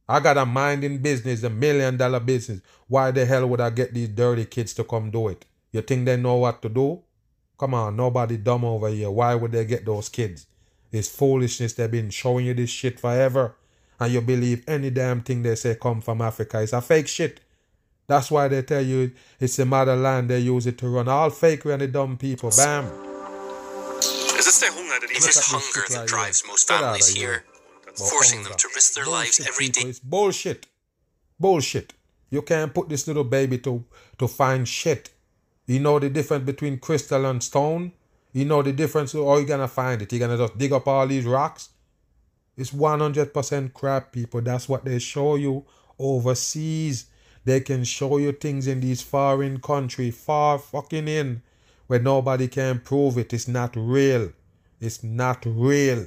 [0.07, 2.61] I got a minding business, a million dollar business.
[2.87, 5.45] Why the hell would I get these dirty kids to come do it?
[5.71, 7.03] You think they know what to do?
[7.59, 9.11] Come on, nobody dumb over here.
[9.11, 10.47] Why would they get those kids?
[10.91, 11.73] It's foolishness.
[11.73, 13.55] They've been showing you this shit forever.
[13.99, 16.61] And you believe any damn thing they say come from Africa.
[16.63, 17.41] It's a fake shit.
[18.09, 20.31] That's why they tell you it's the motherland.
[20.31, 21.07] They use it to run.
[21.07, 22.49] All fake and the dumb people.
[22.49, 22.85] Bam.
[24.39, 27.43] Ist der Hunger, der It is hunger that drives most families here,
[27.93, 29.81] forcing them to risk their lives every day.
[29.81, 30.65] It's bullshit.
[31.39, 31.93] Bullshit.
[32.31, 33.85] You can't put this little baby to
[34.17, 35.11] to find shit.
[35.67, 37.91] You know the difference between crystal and stone?
[38.33, 39.13] You know the difference?
[39.13, 40.11] Oh, or you're gonna find it?
[40.11, 41.69] You're gonna just dig up all these rocks?
[42.57, 44.41] It's 100% crap, people.
[44.41, 45.65] That's what they show you
[45.99, 47.05] overseas.
[47.49, 51.41] They can show you things in these foreign country, far fucking in,
[51.87, 53.33] where nobody can prove it.
[53.33, 54.33] It's not real.
[54.79, 56.05] It's not real.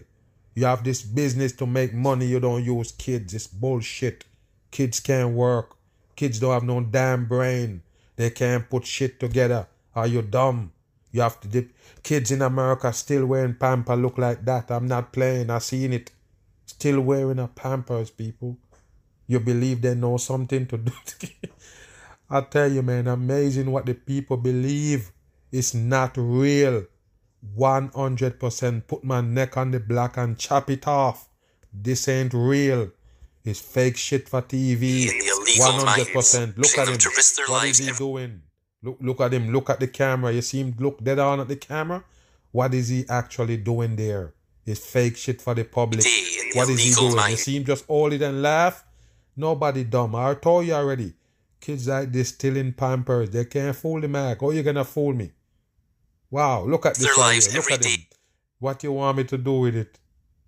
[0.55, 2.27] You have this business to make money.
[2.27, 3.35] You don't use kids.
[3.35, 4.25] It's bullshit.
[4.71, 5.75] Kids can't work.
[6.15, 7.83] Kids don't have no damn brain.
[8.15, 9.67] They can't put shit together.
[9.97, 10.71] Are you dumb?
[11.11, 11.73] You have to dip.
[12.05, 14.71] Kids in America still wearing pamper look like that.
[14.71, 15.51] I'm not playing.
[15.51, 16.13] I seen it.
[16.67, 18.59] Still wearing a pampers, people.
[19.33, 20.93] You believe they know something to do.
[22.31, 25.11] I tell you, man, amazing what the people believe.
[25.51, 26.85] It's not real.
[27.57, 31.31] 100% put my neck on the block and chop it off.
[31.73, 32.91] This ain't real.
[33.43, 35.09] It's fake shit for TV.
[35.09, 36.59] In the illegal 100%.
[36.59, 36.99] Look at him.
[36.99, 38.43] to risk their What is he doing?
[38.83, 39.51] Look, look at him.
[39.51, 40.31] Look at the camera.
[40.31, 42.05] You see him look dead on at the camera?
[42.51, 44.35] What is he actually doing there?
[44.67, 46.05] It's fake shit for the public.
[46.53, 47.31] What is he doing?
[47.31, 48.85] You see him just hold it and laugh?
[49.37, 50.15] Nobody dumb.
[50.15, 51.15] I told you already.
[51.61, 53.31] Kids like this stealing in pampers.
[53.31, 54.41] They can't fool the mag.
[54.41, 55.31] How you gonna fool me?
[56.31, 57.55] Wow, look at this lives.
[57.55, 57.97] Look at him.
[57.97, 58.09] day.
[58.59, 59.99] What you want me to do with it?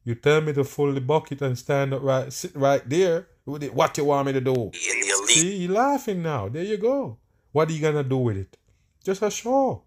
[0.04, 3.62] You tell me to fill the bucket and stand up right, sit right there with
[3.62, 3.74] it.
[3.74, 4.70] What you want me to do?
[5.26, 6.48] See, he laughing now.
[6.48, 7.18] There you go.
[7.52, 8.56] What are you gonna do with it?
[9.04, 9.84] Just a show.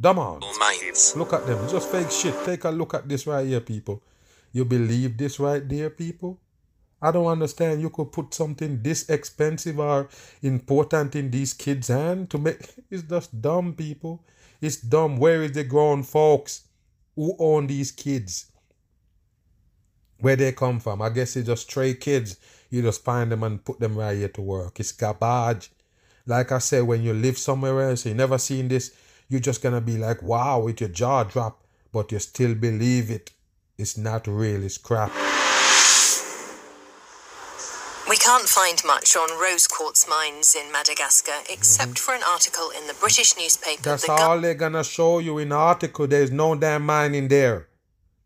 [0.00, 0.40] Dumb on.
[1.16, 1.68] Look at them.
[1.68, 2.34] Just fake shit.
[2.44, 4.02] Take a look at this right here, people.
[4.52, 6.38] You believe this right there, people?
[7.04, 7.82] I don't understand.
[7.82, 10.08] You could put something this expensive or
[10.40, 14.24] important in these kids' hand to make it's just dumb, people.
[14.58, 15.18] It's dumb.
[15.18, 16.62] Where is the grown folks
[17.14, 18.50] who own these kids?
[20.20, 21.02] Where they come from?
[21.02, 22.38] I guess it's just stray kids.
[22.70, 24.80] You just find them and put them right here to work.
[24.80, 25.70] It's garbage.
[26.24, 28.96] Like I said, when you live somewhere else, you never seen this,
[29.28, 33.30] you're just gonna be like, wow, with your jaw drop, but you still believe it.
[33.76, 35.12] It's not real, it's crap.
[38.14, 42.86] We can't find much on rose quartz mines in Madagascar except for an article in
[42.86, 43.90] the British newspaper Mm-hmm.
[43.90, 46.06] That's The all they're gonna show you in the article.
[46.06, 47.66] There's no damn mining there.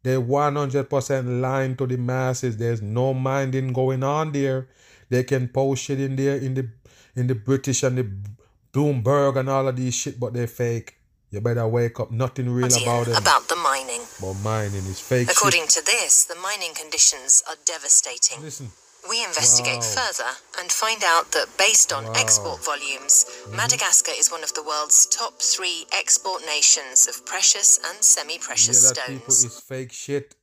[0.03, 2.59] They're 100% lying to the masses.
[2.59, 4.69] There's no minding going on there.
[5.09, 6.69] They can post shit in there in the
[7.17, 8.07] in the British and the
[8.75, 10.99] Bloomberg and all of these shit, but they're fake.
[11.31, 12.11] You better wake up.
[12.11, 13.19] Nothing real about it.
[13.19, 14.03] about the mining.
[14.21, 15.71] But mining is fake According shit.
[15.71, 18.43] to this, the mining conditions are devastating.
[18.43, 18.71] Listen,
[19.09, 19.95] We investigate Wow.
[19.97, 22.13] further and find out that based on Wow.
[22.17, 28.05] export volumes, Madagascar is one of the world's top three export nations of precious and
[28.05, 29.45] semi yeah, precious that people stones.
[29.45, 30.35] is fake shit.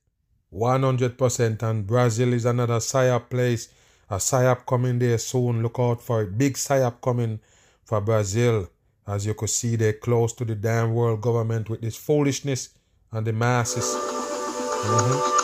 [0.52, 1.62] 100%.
[1.62, 3.68] And Brazil is another psyop place.
[4.10, 5.62] A psyop coming there soon.
[5.62, 6.36] Look out for it.
[6.38, 7.40] Big psyop coming
[7.84, 8.68] for Brazil.
[9.06, 12.70] As you could see, they're close to the damn world government with this foolishness
[13.12, 13.84] and the masses.
[13.84, 15.35] Mhm.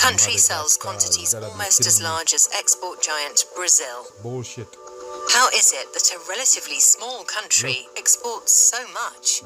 [0.00, 4.06] The country sells quantities you gotta be almost as large as export giant Brazil.
[4.22, 4.74] Bullshit.
[5.28, 9.42] How is it that a relatively small country exports so much?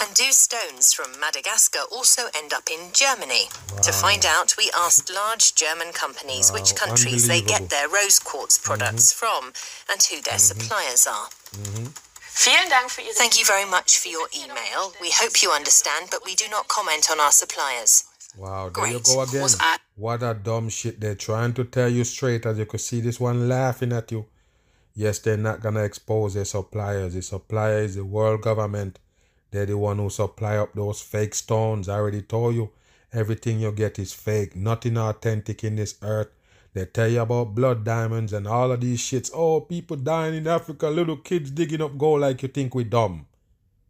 [0.00, 3.48] And do stones from Madagascar also end up in Germany?
[3.82, 8.56] To find out, we asked large German companies which countries they get their rose quartz
[8.56, 9.52] products from
[9.90, 11.26] and who their suppliers are.
[12.36, 14.92] Vielen Dank für Ihr Thank you very much for your email.
[15.00, 18.04] We hope you understand, but we do not comment on our suppliers.
[18.36, 19.04] Wow, there you Great.
[19.04, 19.48] go again.
[19.94, 21.00] What a dumb shit.
[21.00, 24.26] They're trying to tell you straight as you could see this one laughing at you.
[24.96, 27.14] Yes, they're not gonna expose their suppliers.
[27.14, 28.98] The supplier is the world government.
[29.52, 31.88] They're the one who supply up those fake stones.
[31.88, 32.72] I already told you
[33.12, 34.56] everything you get is fake.
[34.56, 36.30] Nothing authentic in this earth.
[36.74, 39.30] They tell you about blood diamonds and all of these shits.
[39.32, 43.26] Oh, people dying in Africa, little kids digging up gold like you think we dumb.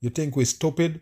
[0.01, 1.01] You think we stupid?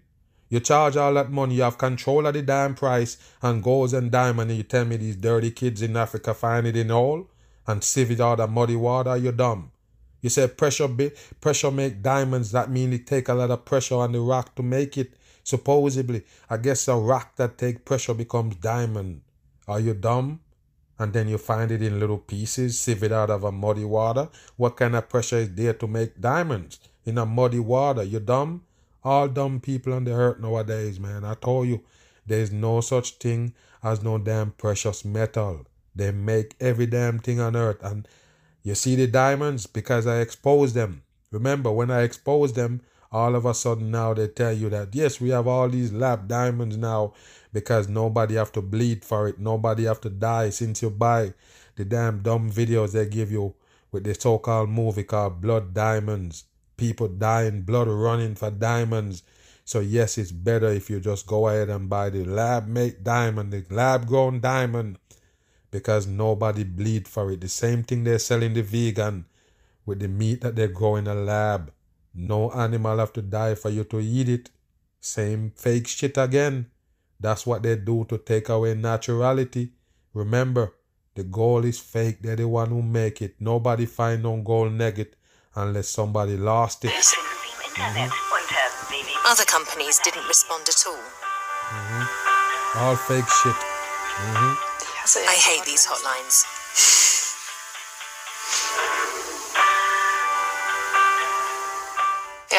[0.49, 4.13] You charge all that money, you have control of the damn price and golds and
[4.13, 7.29] diamond, and you tell me these dirty kids in Africa find it in all
[7.67, 9.73] and sieve it out of muddy water, you dumb.
[10.21, 12.53] You say pressure be, pressure make diamonds.
[12.53, 15.15] That means it take a lot of pressure on the rock to make it.
[15.43, 19.23] Supposedly, I guess a rock that take pressure becomes diamond.
[19.67, 20.41] Are you dumb?
[21.03, 24.29] And then you find it in little pieces, sieve it out of a muddy water.
[24.57, 28.05] What kind of pressure is there to make diamonds in a muddy water?
[28.05, 28.63] You dumb?
[29.03, 31.25] All dumb people on the earth nowadays, man.
[31.25, 31.81] I told you,
[32.25, 35.67] there's no such thing as no damn precious metal.
[35.93, 37.83] They make every damn thing on earth.
[37.83, 38.07] And
[38.63, 41.03] you see the diamonds because I expose them.
[41.33, 45.21] Remember, when I expose them, all of a sudden now they tell you that yes
[45.21, 47.13] we have all these lab diamonds now
[47.53, 49.39] because nobody have to bleed for it.
[49.39, 51.35] Nobody have to die since you buy
[51.77, 53.55] the damn dumb videos they give you
[53.91, 56.45] with the so-called movie called blood diamonds.
[56.77, 59.23] People dying blood running for diamonds.
[59.65, 63.53] So yes it's better if you just go ahead and buy the lab made diamond
[63.53, 64.99] the lab grown diamond
[65.71, 67.41] because nobody bleed for it.
[67.41, 69.27] The same thing they're selling the vegan
[69.87, 71.73] with the meat that they grow in a lab.
[72.15, 74.51] No animal have to die for you to eat it.
[75.01, 76.67] Same fake shit again.
[77.23, 79.71] That's what they do to take away naturality.
[80.13, 80.75] Remember,
[81.15, 82.21] the gold is fake.
[82.21, 83.37] They're the one who make it.
[83.39, 85.15] Nobody find no gold nugget
[85.55, 86.91] unless somebody lost it.
[86.91, 88.11] Mm-hmm.
[89.31, 91.05] Other companies didn't respond at all.
[91.71, 92.79] Mm-hmm.
[92.81, 93.55] All fake shit.
[93.55, 95.29] Mm-hmm.
[95.29, 97.09] I hate these hotlines.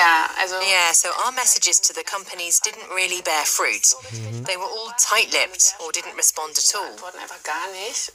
[0.04, 3.86] Yeah, also yeah, so our messages to the companies didn't really bear fruit.
[3.88, 4.44] Mm-hmm.
[4.44, 6.92] They were all tight-lipped or didn't respond at all.
[6.92, 8.12] Antworten einfach gar nicht.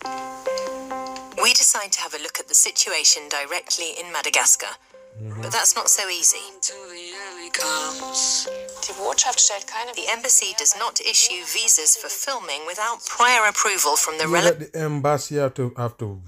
[1.43, 4.73] We decided to have a look at the situation directly in Madagascar.
[5.43, 6.45] But that's not so easy.
[8.87, 13.97] Die Botschaft stellt keine The embassy does not issue visas for filming without prior approval
[13.97, 14.61] from the You relevant.
[14.61, 16.21] let the embassy have to have to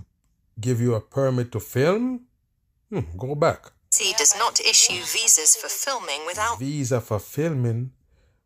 [0.60, 2.26] give you a permit to film?
[2.90, 3.70] Hmm, go back.
[3.90, 7.90] Embassy does not issue visas for filming without Visa for filming.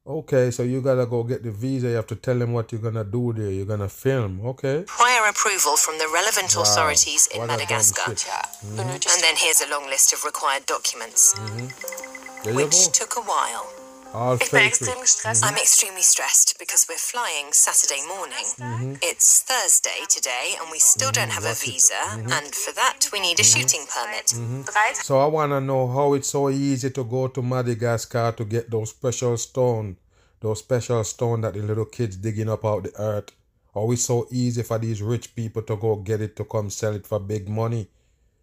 [0.07, 1.89] Okay, so you gotta go get the visa.
[1.89, 3.51] You have to tell them what you're gonna do there.
[3.51, 4.41] You're gonna film.
[4.45, 4.85] Okay.
[4.87, 8.11] prior approval from the relevant Wow, authorities in what Madagascar.
[8.11, 8.29] shit.
[8.29, 8.79] Mm-hmm.
[8.81, 12.49] And then here's a long list of required documents, mm-hmm.
[12.49, 13.67] you which took a while.
[14.15, 14.67] All Ich bin fake.
[14.69, 15.43] extrem gestresst.
[15.45, 18.47] I'm extremely stressed because we're flying Saturday morning.
[18.59, 18.95] Mm-hmm.
[19.03, 22.33] It's Thursday today, and we still don't have a visa, Mm-hmm.
[22.33, 24.27] and for that, we need a shooting permit.
[24.67, 28.71] Drei So I wanna know how it's so easy to go to Madagascar to get
[28.71, 29.97] those special stone,
[30.41, 33.31] those special stone that the little kids digging up out the earth.
[33.75, 36.95] How it's so easy for these rich people to go get it to come sell
[36.95, 37.89] it for big money.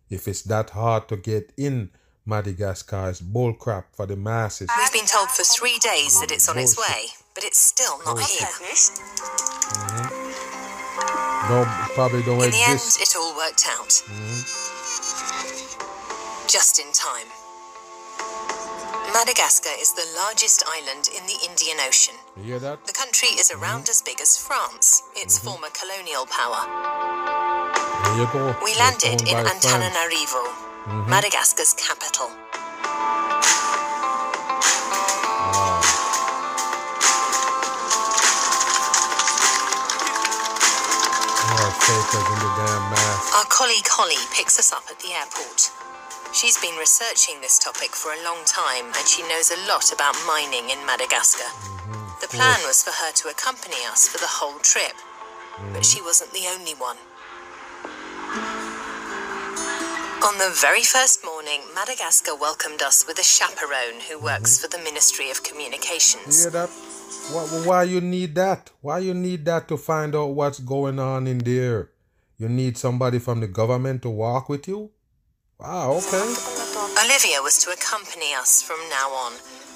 [0.10, 1.91] If it's that hard to get in
[2.25, 4.69] Madagascar, it's bull crap for the masses.
[4.77, 8.19] We've been told for three days that it's on its way, but it's still not
[8.19, 8.47] here.
[8.69, 9.01] nicht.
[11.49, 13.89] No, probably don't In the end, it all worked out.
[14.05, 14.45] Mm-hmm.
[16.47, 17.25] Just in time.
[19.13, 22.15] Madagascar is the largest island in the Indian Ocean.
[22.38, 22.86] You hear that?
[22.86, 23.63] The country is mm-hmm.
[23.63, 26.69] around as big as France, its former colonial power.
[28.05, 28.55] There you go.
[28.63, 29.49] We landed in by
[30.88, 32.30] Antananarivo, Madagascar's capital.
[41.54, 43.36] Oh, fakers in the damn mask.
[43.38, 45.70] Our colleague Holly picks us up at the airport.
[46.34, 50.15] She's been researching this topic for a long time and she knows a lot about
[50.26, 51.44] mining in Madagascar.
[51.44, 52.22] Mm-hmm.
[52.22, 55.82] The plan was for her to accompany us for the whole trip, but mm-hmm.
[55.82, 56.98] she wasn't the only one.
[60.23, 64.62] On the very first morning, Madagascar welcomed us with a chaperone who works mm-hmm.
[64.62, 66.43] for the Ministry of You Communications.
[66.43, 66.69] hear that?
[67.34, 68.69] Why, why you need that?
[68.81, 71.89] Why you need that to find out what's going on in there?
[72.38, 74.91] You need somebody from the government to walk with you?
[75.60, 76.27] Wow, okay.
[77.03, 79.34] Olivia was to accompany us from now on.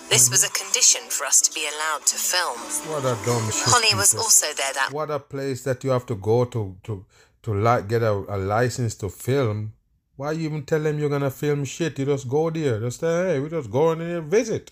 [0.10, 0.34] This mm-hmm.
[0.34, 2.58] was a condition for us to be allowed to film.
[2.94, 3.66] What a dumb shit.
[3.66, 7.04] Holly was also there that What a place that you have to go to to
[7.42, 9.74] to like get a, a license to film.
[10.16, 12.00] Why you even tell them you're gonna film shit?
[12.00, 12.80] You just go there.
[12.80, 14.72] Just say, hey, we just going in and visit.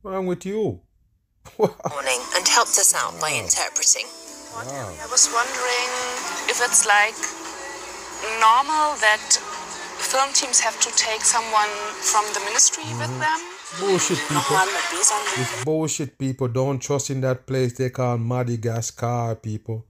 [0.00, 0.80] What's wrong with you?
[1.58, 4.06] morning and helped us out by interpreting.
[4.56, 5.90] I was wondering
[6.48, 7.14] if it's like
[8.40, 9.20] normal that
[9.98, 11.68] film teams have to take someone
[12.00, 13.20] from the ministry with mm-hmm.
[13.20, 13.40] them.
[13.78, 14.36] Bullshit people.
[14.36, 15.42] Nochmal mit Besern.
[15.42, 16.48] It's bullshit, people.
[16.48, 19.84] Don't trust in that place they call Madagascar, people.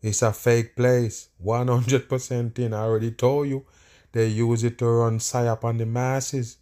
[0.00, 1.28] It's a fake place.
[1.44, 2.72] 100% in.
[2.72, 3.64] I already told you.
[4.14, 6.58] They use it to run psyop on the masses.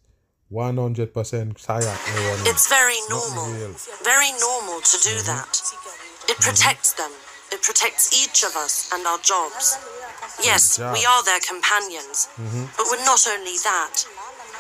[0.51, 1.99] 100% psyop.
[2.45, 2.51] they.
[2.51, 3.53] It's very It's normal.
[3.53, 3.75] real.
[4.03, 5.27] Very normal to do mm-hmm.
[5.33, 5.53] that.
[5.53, 6.33] Mm-hmm.
[6.33, 7.11] It protects them.
[7.53, 9.77] It protects each of us and our jobs.
[9.77, 10.45] Mm-hmm.
[10.45, 12.29] Yes, we are their companions.
[12.41, 12.65] Mm-hmm.
[12.77, 14.09] But we're not only that.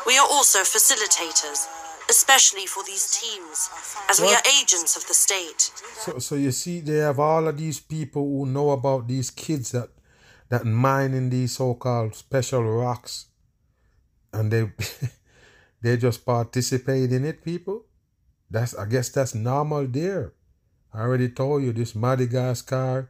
[0.06, 1.64] We are also facilitators,
[2.10, 3.70] especially for these teams,
[4.10, 5.70] as we are agents of the state.
[6.04, 9.72] So, so you see, they have all of these people who know about these kids
[9.72, 9.88] that
[10.52, 13.24] that mining these so-called special rocks,
[14.34, 14.70] and they
[15.82, 17.42] they just participate in it.
[17.42, 17.86] People,
[18.50, 20.34] that's I guess that's normal there.
[20.92, 23.08] I already told you this Madagascar,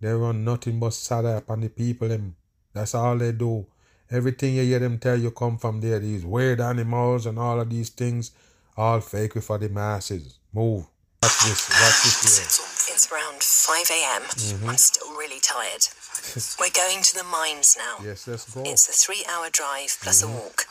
[0.00, 2.06] they run nothing but satire upon the people.
[2.06, 2.36] Them,
[2.72, 3.66] that's all they do.
[4.08, 5.98] Everything you hear them tell you come from there.
[5.98, 8.30] These weird animals and all of these things,
[8.76, 10.38] all fake for the masses.
[10.52, 10.86] Move.
[11.20, 11.70] Watch this.
[11.70, 12.94] Watch this here.
[12.94, 14.22] It's around 5 a.m.
[14.22, 14.68] Mhm.
[14.68, 15.88] I'm still really tired.
[16.60, 18.04] We're going to the mines now.
[18.04, 18.62] Yes, let's go.
[18.62, 20.34] It's a three hour drive plus a Mhm.
[20.34, 20.66] walk.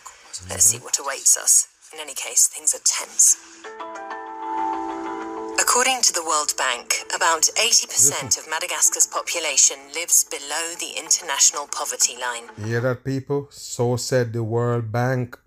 [0.49, 1.67] Let's see what awaits us.
[1.93, 3.37] In any case, things are tense.
[5.59, 12.15] According to the World Bank, about 80% of Madagascar's population lives below the international poverty
[12.25, 12.45] line.
[12.59, 13.47] You hear that, people?
[13.49, 15.39] So said the World Bank.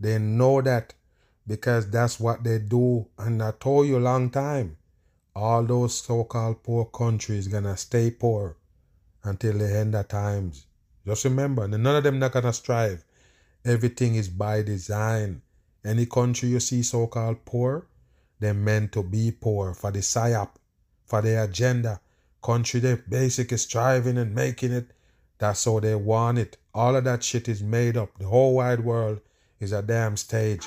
[0.00, 0.94] They know that
[1.46, 3.06] because that's what they do.
[3.18, 4.76] And I told you a long time,
[5.36, 8.56] all those so-called poor countries gonna stay poor
[9.22, 10.64] until the end of times.
[11.06, 13.04] Just remember, none of them not gonna strive.
[13.62, 15.42] Everything is by design.
[15.84, 17.86] Any country you see so-called poor,
[18.40, 20.52] they're meant to be poor for the psyop,
[21.04, 22.00] for their agenda.
[22.42, 24.92] Country they basically striving and making it.
[25.36, 26.56] That's how they want it.
[26.72, 28.18] All of that shit is made up.
[28.18, 29.20] The whole wide world
[29.60, 30.66] is a damn stage.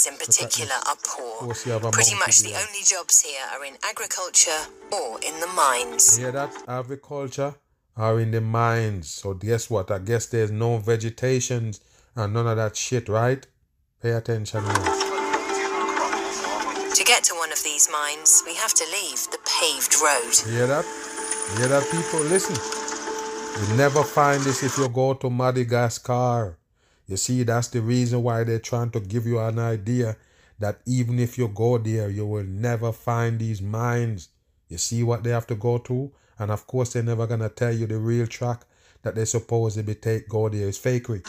[0.00, 1.46] Areas in particular are poor.
[1.46, 5.40] course you have a Pretty much the only jobs here are in agriculture or in
[5.40, 6.18] the mines.
[6.18, 6.52] You hear that?
[6.68, 7.54] Agriculture
[7.96, 9.10] are in the mines.
[9.10, 9.90] So guess what?
[9.90, 11.72] I guess there's no vegetation
[12.16, 13.46] and none of that shit, right?
[14.02, 14.74] Pay attention here.
[16.94, 20.32] To get to one of these mines, we have to leave the paved road.
[20.46, 20.84] You hear that?
[21.52, 22.20] You hear that, people?
[22.20, 22.56] Listen.
[23.68, 26.56] You never find this if you go to Madagascar.
[27.10, 30.16] You see, that's the reason why they're trying to give you an idea
[30.60, 34.28] that even if you go there, you will never find these mines.
[34.68, 36.12] You see what they have to go to?
[36.38, 38.60] And of course, they're never going to tell you the real track
[39.02, 41.26] that they supposedly take go there is fakery.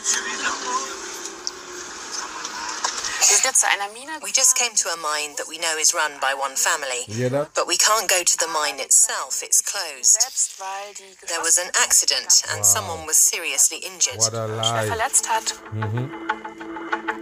[4.24, 7.06] We just came to a mine that we know is run by one family.
[7.08, 7.54] You hear that?
[7.54, 10.20] But we can't go to the mine itself, it's closed.
[11.28, 12.64] There was an accident and Wow.
[12.64, 14.18] someone was seriously injured.
[14.18, 14.90] What a lie.
[15.70, 16.06] hmm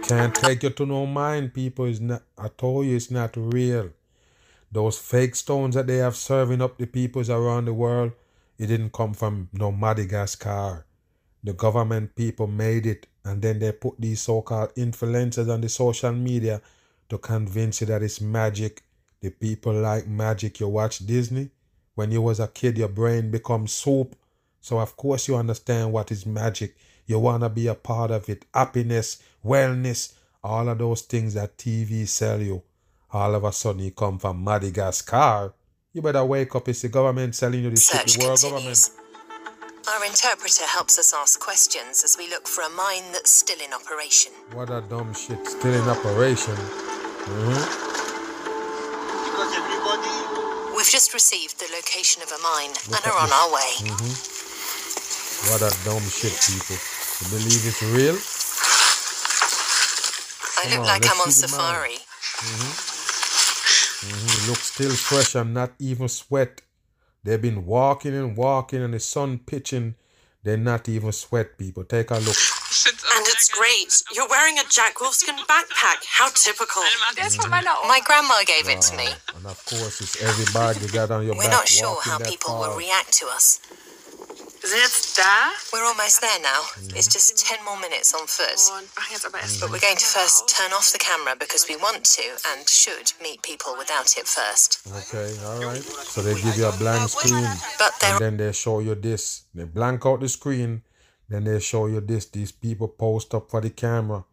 [0.02, 1.84] Can't take you to no mine, people.
[1.84, 2.22] Is not.
[2.38, 3.90] I told you, it's not real.
[4.72, 8.12] Those fake stones that they have serving up the peoples around the world,
[8.58, 10.84] it didn't come from no Madagascar.
[11.42, 16.12] The government people made it, and then they put these so-called influencers on the social
[16.12, 16.60] media
[17.08, 18.82] to convince you that it's magic.
[19.20, 20.60] The people like magic.
[20.60, 21.50] You watch Disney.
[21.94, 24.16] When you was a kid, your brain becomes soup.
[24.60, 26.76] So of course you understand what is magic.
[27.06, 28.44] You wanna be a part of it.
[28.54, 30.12] Happiness, wellness,
[30.44, 32.62] all of those things that TV sell you.
[33.12, 35.52] All of a sudden you come from Madagascar.
[35.92, 36.68] You better wake up.
[36.68, 37.76] It's the government selling you.
[37.76, 38.88] Search The world continues.
[38.88, 38.99] government.
[39.88, 43.72] Our interpreter helps us ask questions as we look for a mine that's still in
[43.72, 44.32] operation.
[44.52, 45.40] What a dumb shit.
[45.46, 46.56] Still in operation.
[46.56, 47.56] Mhm.
[50.76, 53.72] We've just received the location of a mine and are on our way.
[53.80, 54.12] Mhm.
[55.50, 56.76] What a dumb shit, people.
[57.20, 58.16] You believe it's real?
[60.58, 61.60] I Come look on, like I'm on see the mine.
[61.60, 61.98] safari.
[62.40, 62.72] hmm
[64.00, 66.60] hmm Look still fresh and not even sweat.
[67.22, 69.94] They've been walking and walking and the sun pitching.
[70.42, 71.84] They're not even sweat, people.
[71.84, 72.36] Take a look.
[73.14, 73.92] And it's great.
[74.14, 76.00] You're wearing a Jack Wolfskin backpack.
[76.08, 76.82] How typical.
[77.86, 79.08] My grandma gave it to me.
[79.36, 81.50] And of course, it's every bag you got on your We're back.
[81.50, 82.70] not sure how people far.
[82.70, 83.60] will react to us.
[84.62, 86.62] We're almost there now.
[86.94, 88.60] It's just 10 more minutes on foot.
[89.60, 93.12] But we're going to first turn off the camera because we want to and should
[93.22, 94.80] meet people without it first.
[94.86, 95.82] Okay, all right.
[95.82, 97.46] So they give you a blank screen,
[97.78, 99.44] But and then they show you this.
[99.54, 100.82] They blank out the screen,
[101.28, 102.26] then they show you this.
[102.26, 104.24] These people post up for the camera.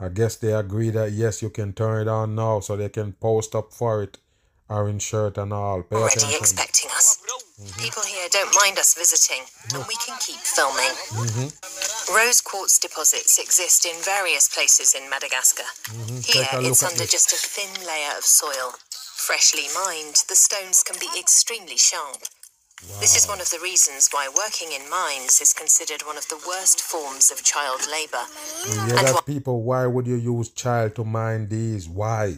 [0.00, 3.12] I guess they agree that yes, you can turn it on now, so they can
[3.12, 4.18] post up for it,
[4.68, 5.82] orange shirt and all.
[5.82, 6.38] Pay already attention.
[6.38, 7.18] expecting us.
[7.78, 9.40] People here don't mind us visiting,
[9.72, 10.92] and we can keep filming.
[11.08, 11.48] hmm
[12.14, 15.64] Rose quartz deposits exist in various places in Madagascar.
[15.88, 18.76] hmm Here, Take a look it's under just a thin layer of soil.
[19.16, 22.28] Freshly mined, the stones can be extremely sharp.
[23.00, 26.38] This is one of the reasons why working in mines is considered one of the
[26.46, 28.24] worst forms of child labor.
[29.00, 31.88] That people, why would you use child to mine these?
[31.88, 32.36] Why?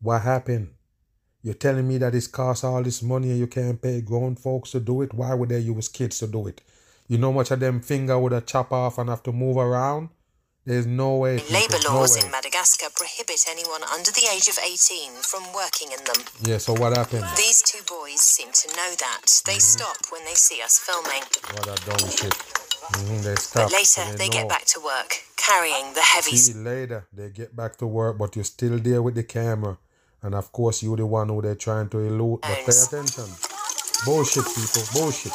[0.00, 0.68] What happened?
[1.42, 4.72] You're telling me that it costs all this money and you can't pay grown folks
[4.72, 5.14] to do it?
[5.14, 6.60] Why would they use kids to do it?
[7.08, 10.10] You know much of them finger would have chop off and have to move around?
[10.66, 11.38] There's no way.
[11.50, 16.04] Labour laws no in Madagascar prohibit anyone under the age of 18 from working in
[16.04, 16.22] them.
[16.42, 17.24] Yeah, so what happened?
[17.36, 19.42] These two boys seem to know that.
[19.46, 19.80] They Mm-hmm.
[19.80, 21.24] stop when they see us filming.
[21.54, 22.34] What a dumb shit.
[22.34, 23.70] hmm they stop.
[23.70, 27.56] But later, so they get back to work, carrying the heavy See, later they get
[27.56, 29.78] back to work, but you're still there with the camera.
[30.22, 32.40] And of course, you're the one who they're trying to elude.
[32.42, 33.24] But pay attention.
[34.04, 34.82] Bullshit, people.
[34.92, 35.32] Bullshit.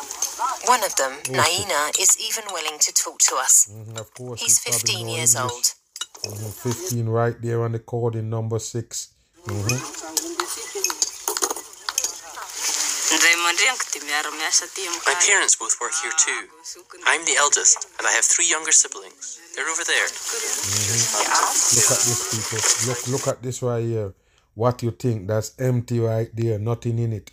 [0.68, 3.68] One of them, Oh, Naina, is even willing to talk to us.
[3.72, 4.42] Mhm, Of course.
[4.42, 5.52] He's you probably 15 years English.
[5.54, 5.74] old.
[6.40, 9.10] Mhm, 15 right there on the code in number 6
[9.48, 9.82] Mhm.
[15.06, 16.50] My parents both work here too.
[17.06, 19.38] I'm the eldest, and I have three younger siblings.
[19.56, 20.08] They're over there.
[21.76, 22.90] Look at this, people.
[22.90, 24.14] Look, look at this right here.
[24.56, 25.28] What you think?
[25.28, 26.58] That's empty right there.
[26.58, 27.32] Nothing in it.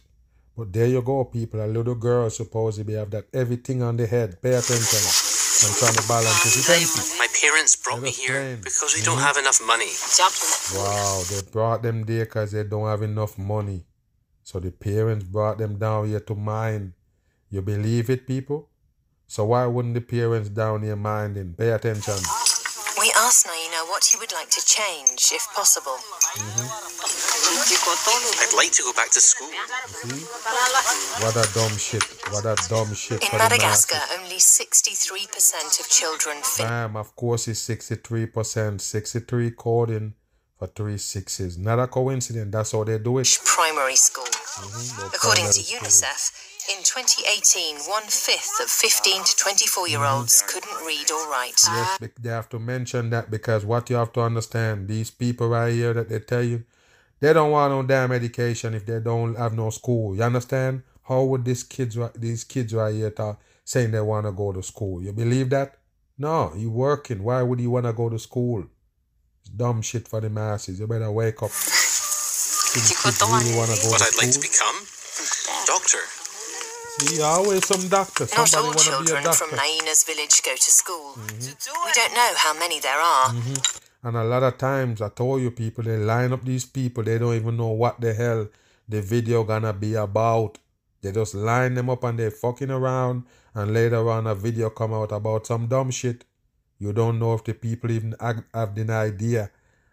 [0.57, 1.65] But there you go, people.
[1.65, 4.43] A little girl supposedly have that everything on the head.
[4.43, 5.01] Pay attention.
[5.65, 6.59] I'm trying to balance it.
[6.59, 7.19] It's empty.
[7.19, 9.25] My parents brought me here because we don't mm-hmm.
[9.25, 9.89] have enough money.
[10.75, 13.85] Wow, they brought them there because they don't have enough money.
[14.43, 16.95] So the parents brought them down here to mine.
[17.49, 18.69] You believe it, people?
[19.29, 21.55] So why wouldn't the parents down here minding?
[21.55, 22.19] Pay attention.
[22.99, 23.62] We asked Naina
[23.93, 25.99] what he would like to change, if possible.
[26.33, 26.65] Mm-hmm.
[28.41, 29.53] I'd like to go back to school.
[29.87, 30.25] See?
[31.23, 32.03] What a dumb shit.
[32.33, 33.23] What a dumb shit.
[33.23, 38.81] In Madagascar, only 63% of children fin- Bam, of course it's 63%.
[38.81, 40.15] 63 coding
[40.59, 41.59] for three sixes.
[41.59, 42.51] Not a coincidence.
[42.51, 43.29] That's how they do it.
[43.45, 44.25] primary school.
[44.25, 45.01] Mm-hmm.
[45.03, 46.52] Go According to UNICEF, school.
[46.63, 50.49] UNICEF, in 2018, one fifth of 15 to 24 year olds mm.
[50.49, 51.61] couldn't read or write.
[51.67, 55.73] Yes, they have to mention that because what you have to understand, these people right
[55.73, 56.65] here that they tell you,
[57.21, 60.15] they don't want no damn education if they don't have no school.
[60.17, 60.83] You understand?
[61.05, 64.63] How would these kids, these kids right here, talk, saying they want to go to
[64.63, 65.03] school?
[65.03, 65.77] You believe that?
[66.19, 67.23] No, you working.
[67.23, 68.67] Why would you want to go to school?
[69.41, 70.79] It's dumb shit for the masses.
[70.79, 71.51] You better wake up.
[72.73, 74.87] These kids really want to go What to I'd like to become?
[75.67, 76.22] Doctor.
[77.03, 78.27] See, always some doctor.
[78.37, 81.15] Not Somebody all want to be a children from Naina's village go to school.
[81.19, 81.87] Mm-hmm.
[81.87, 83.29] We don't know how many there are.
[83.31, 84.07] Mm-hmm.
[84.07, 87.19] And a lot of times, I told you people, they line up these people, they
[87.19, 88.49] don't even know what the hell
[88.89, 90.59] the video gonna be about.
[91.01, 93.25] They just line them up and they fucking around,
[93.55, 96.25] and later on a video come out about some dumb shit.
[96.79, 99.51] You don't know if the people even ag- have the idea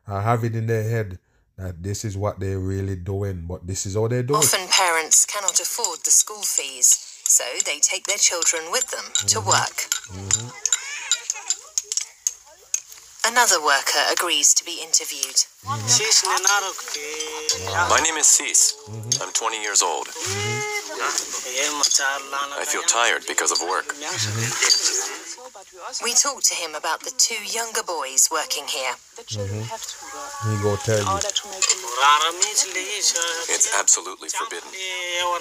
[0.08, 1.20] or have it in their head
[1.60, 4.38] that this is what they're really doing, but this is how they do it.
[4.38, 6.88] Often parents cannot afford the school fees,
[7.28, 9.50] so they take their children with them to mm-hmm.
[9.50, 9.92] work.
[10.08, 10.48] Mm-hmm.
[13.28, 15.44] Another worker agrees to be interviewed.
[15.68, 16.32] Mm-hmm.
[17.92, 18.74] My name is Cease.
[19.22, 20.08] I'm 20 years old.
[22.56, 23.94] I feel tired because of work.
[26.04, 28.94] We talked to him about the two younger boys working here.
[29.18, 29.64] Mm-hmm.
[30.48, 31.20] He go tell you.
[33.50, 34.70] It's absolutely forbidden.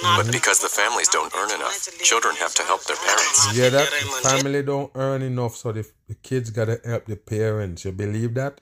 [0.02, 3.56] But because the families don't earn enough, children have to help their parents.
[3.56, 3.88] Yeah, that
[4.24, 7.84] family don't earn enough, so the, the kids gotta help the parents.
[7.84, 8.60] You believe that?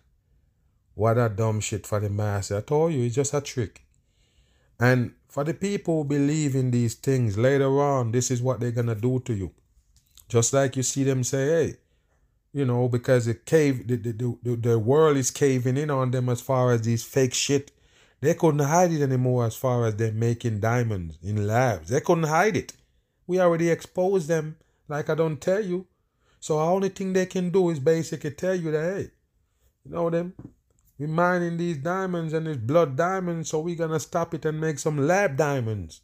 [0.95, 2.53] What a dumb shit for the mass.
[2.53, 3.83] I told you, it's just a trick.
[4.79, 8.73] And for the people who believe in these things, later on, this is what they're
[8.73, 9.53] gonna do to you.
[10.29, 11.75] Just like you see them say, hey,
[12.53, 16.29] you know, because the cave, the, the, the, the world is caving in on them
[16.29, 17.71] as far as these fake shit.
[18.21, 21.91] They couldn't hide it anymore as far as they're making diamonds in labs.
[21.91, 22.73] They couldn't hide it.
[23.27, 24.57] We already exposed them,
[24.89, 25.87] like I don't tell you.
[26.41, 29.11] So the only thing they can do is basically tell you that, hey,
[29.85, 30.35] you know them,
[30.99, 34.79] we mining these diamonds and it's blood diamonds, so we're gonna stop it and make
[34.79, 36.01] some lab diamonds.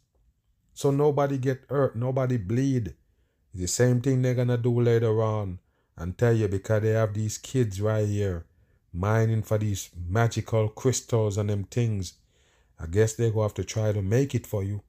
[0.73, 2.93] So nobody get hurt, nobody bleed.
[3.53, 5.59] The same thing they're gonna do later on
[5.95, 8.45] and tell you because they have these kids right here
[8.93, 12.13] mining for these magical crystals and them things.
[12.79, 14.81] I guess they're gonna have to try to make it for you.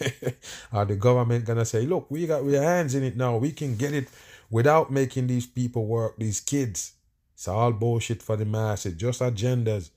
[0.72, 3.36] Are the government gonna say, look, we got our hands in it now.
[3.36, 4.08] We can get it
[4.50, 6.92] without making these people work, these kids.
[7.34, 9.90] It's all bullshit for the masses, just agendas.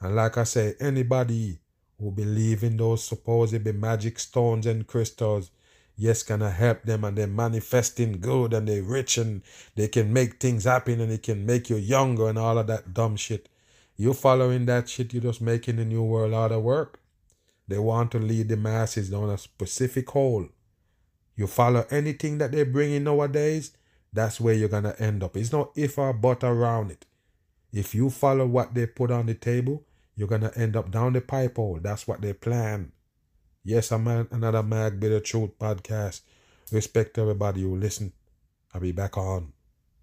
[0.00, 1.58] And like I say, anybody
[1.98, 5.50] who believe in those supposedly magic stones and crystals,
[5.96, 9.42] yes, can I help them and they're manifesting good and they're rich and
[9.74, 12.94] they can make things happen and it can make you younger and all of that
[12.94, 13.48] dumb shit.
[13.96, 17.00] You following that shit, you're just making the new world out of work.
[17.68, 20.48] They want to lead the masses down a specific hole.
[21.36, 23.72] You follow anything that they bring in nowadays,
[24.12, 25.36] that's where you're gonna end up.
[25.36, 27.06] It's not if or but around it.
[27.72, 29.84] If you follow what they put on the table,
[30.14, 31.80] you're gonna end up down the pipe hole.
[31.82, 32.92] That's what they plan.
[33.64, 36.20] Yes, I'm at another Mag Bitter Truth podcast.
[36.70, 38.12] Respect everybody who listen.
[38.74, 39.53] I'll be back on.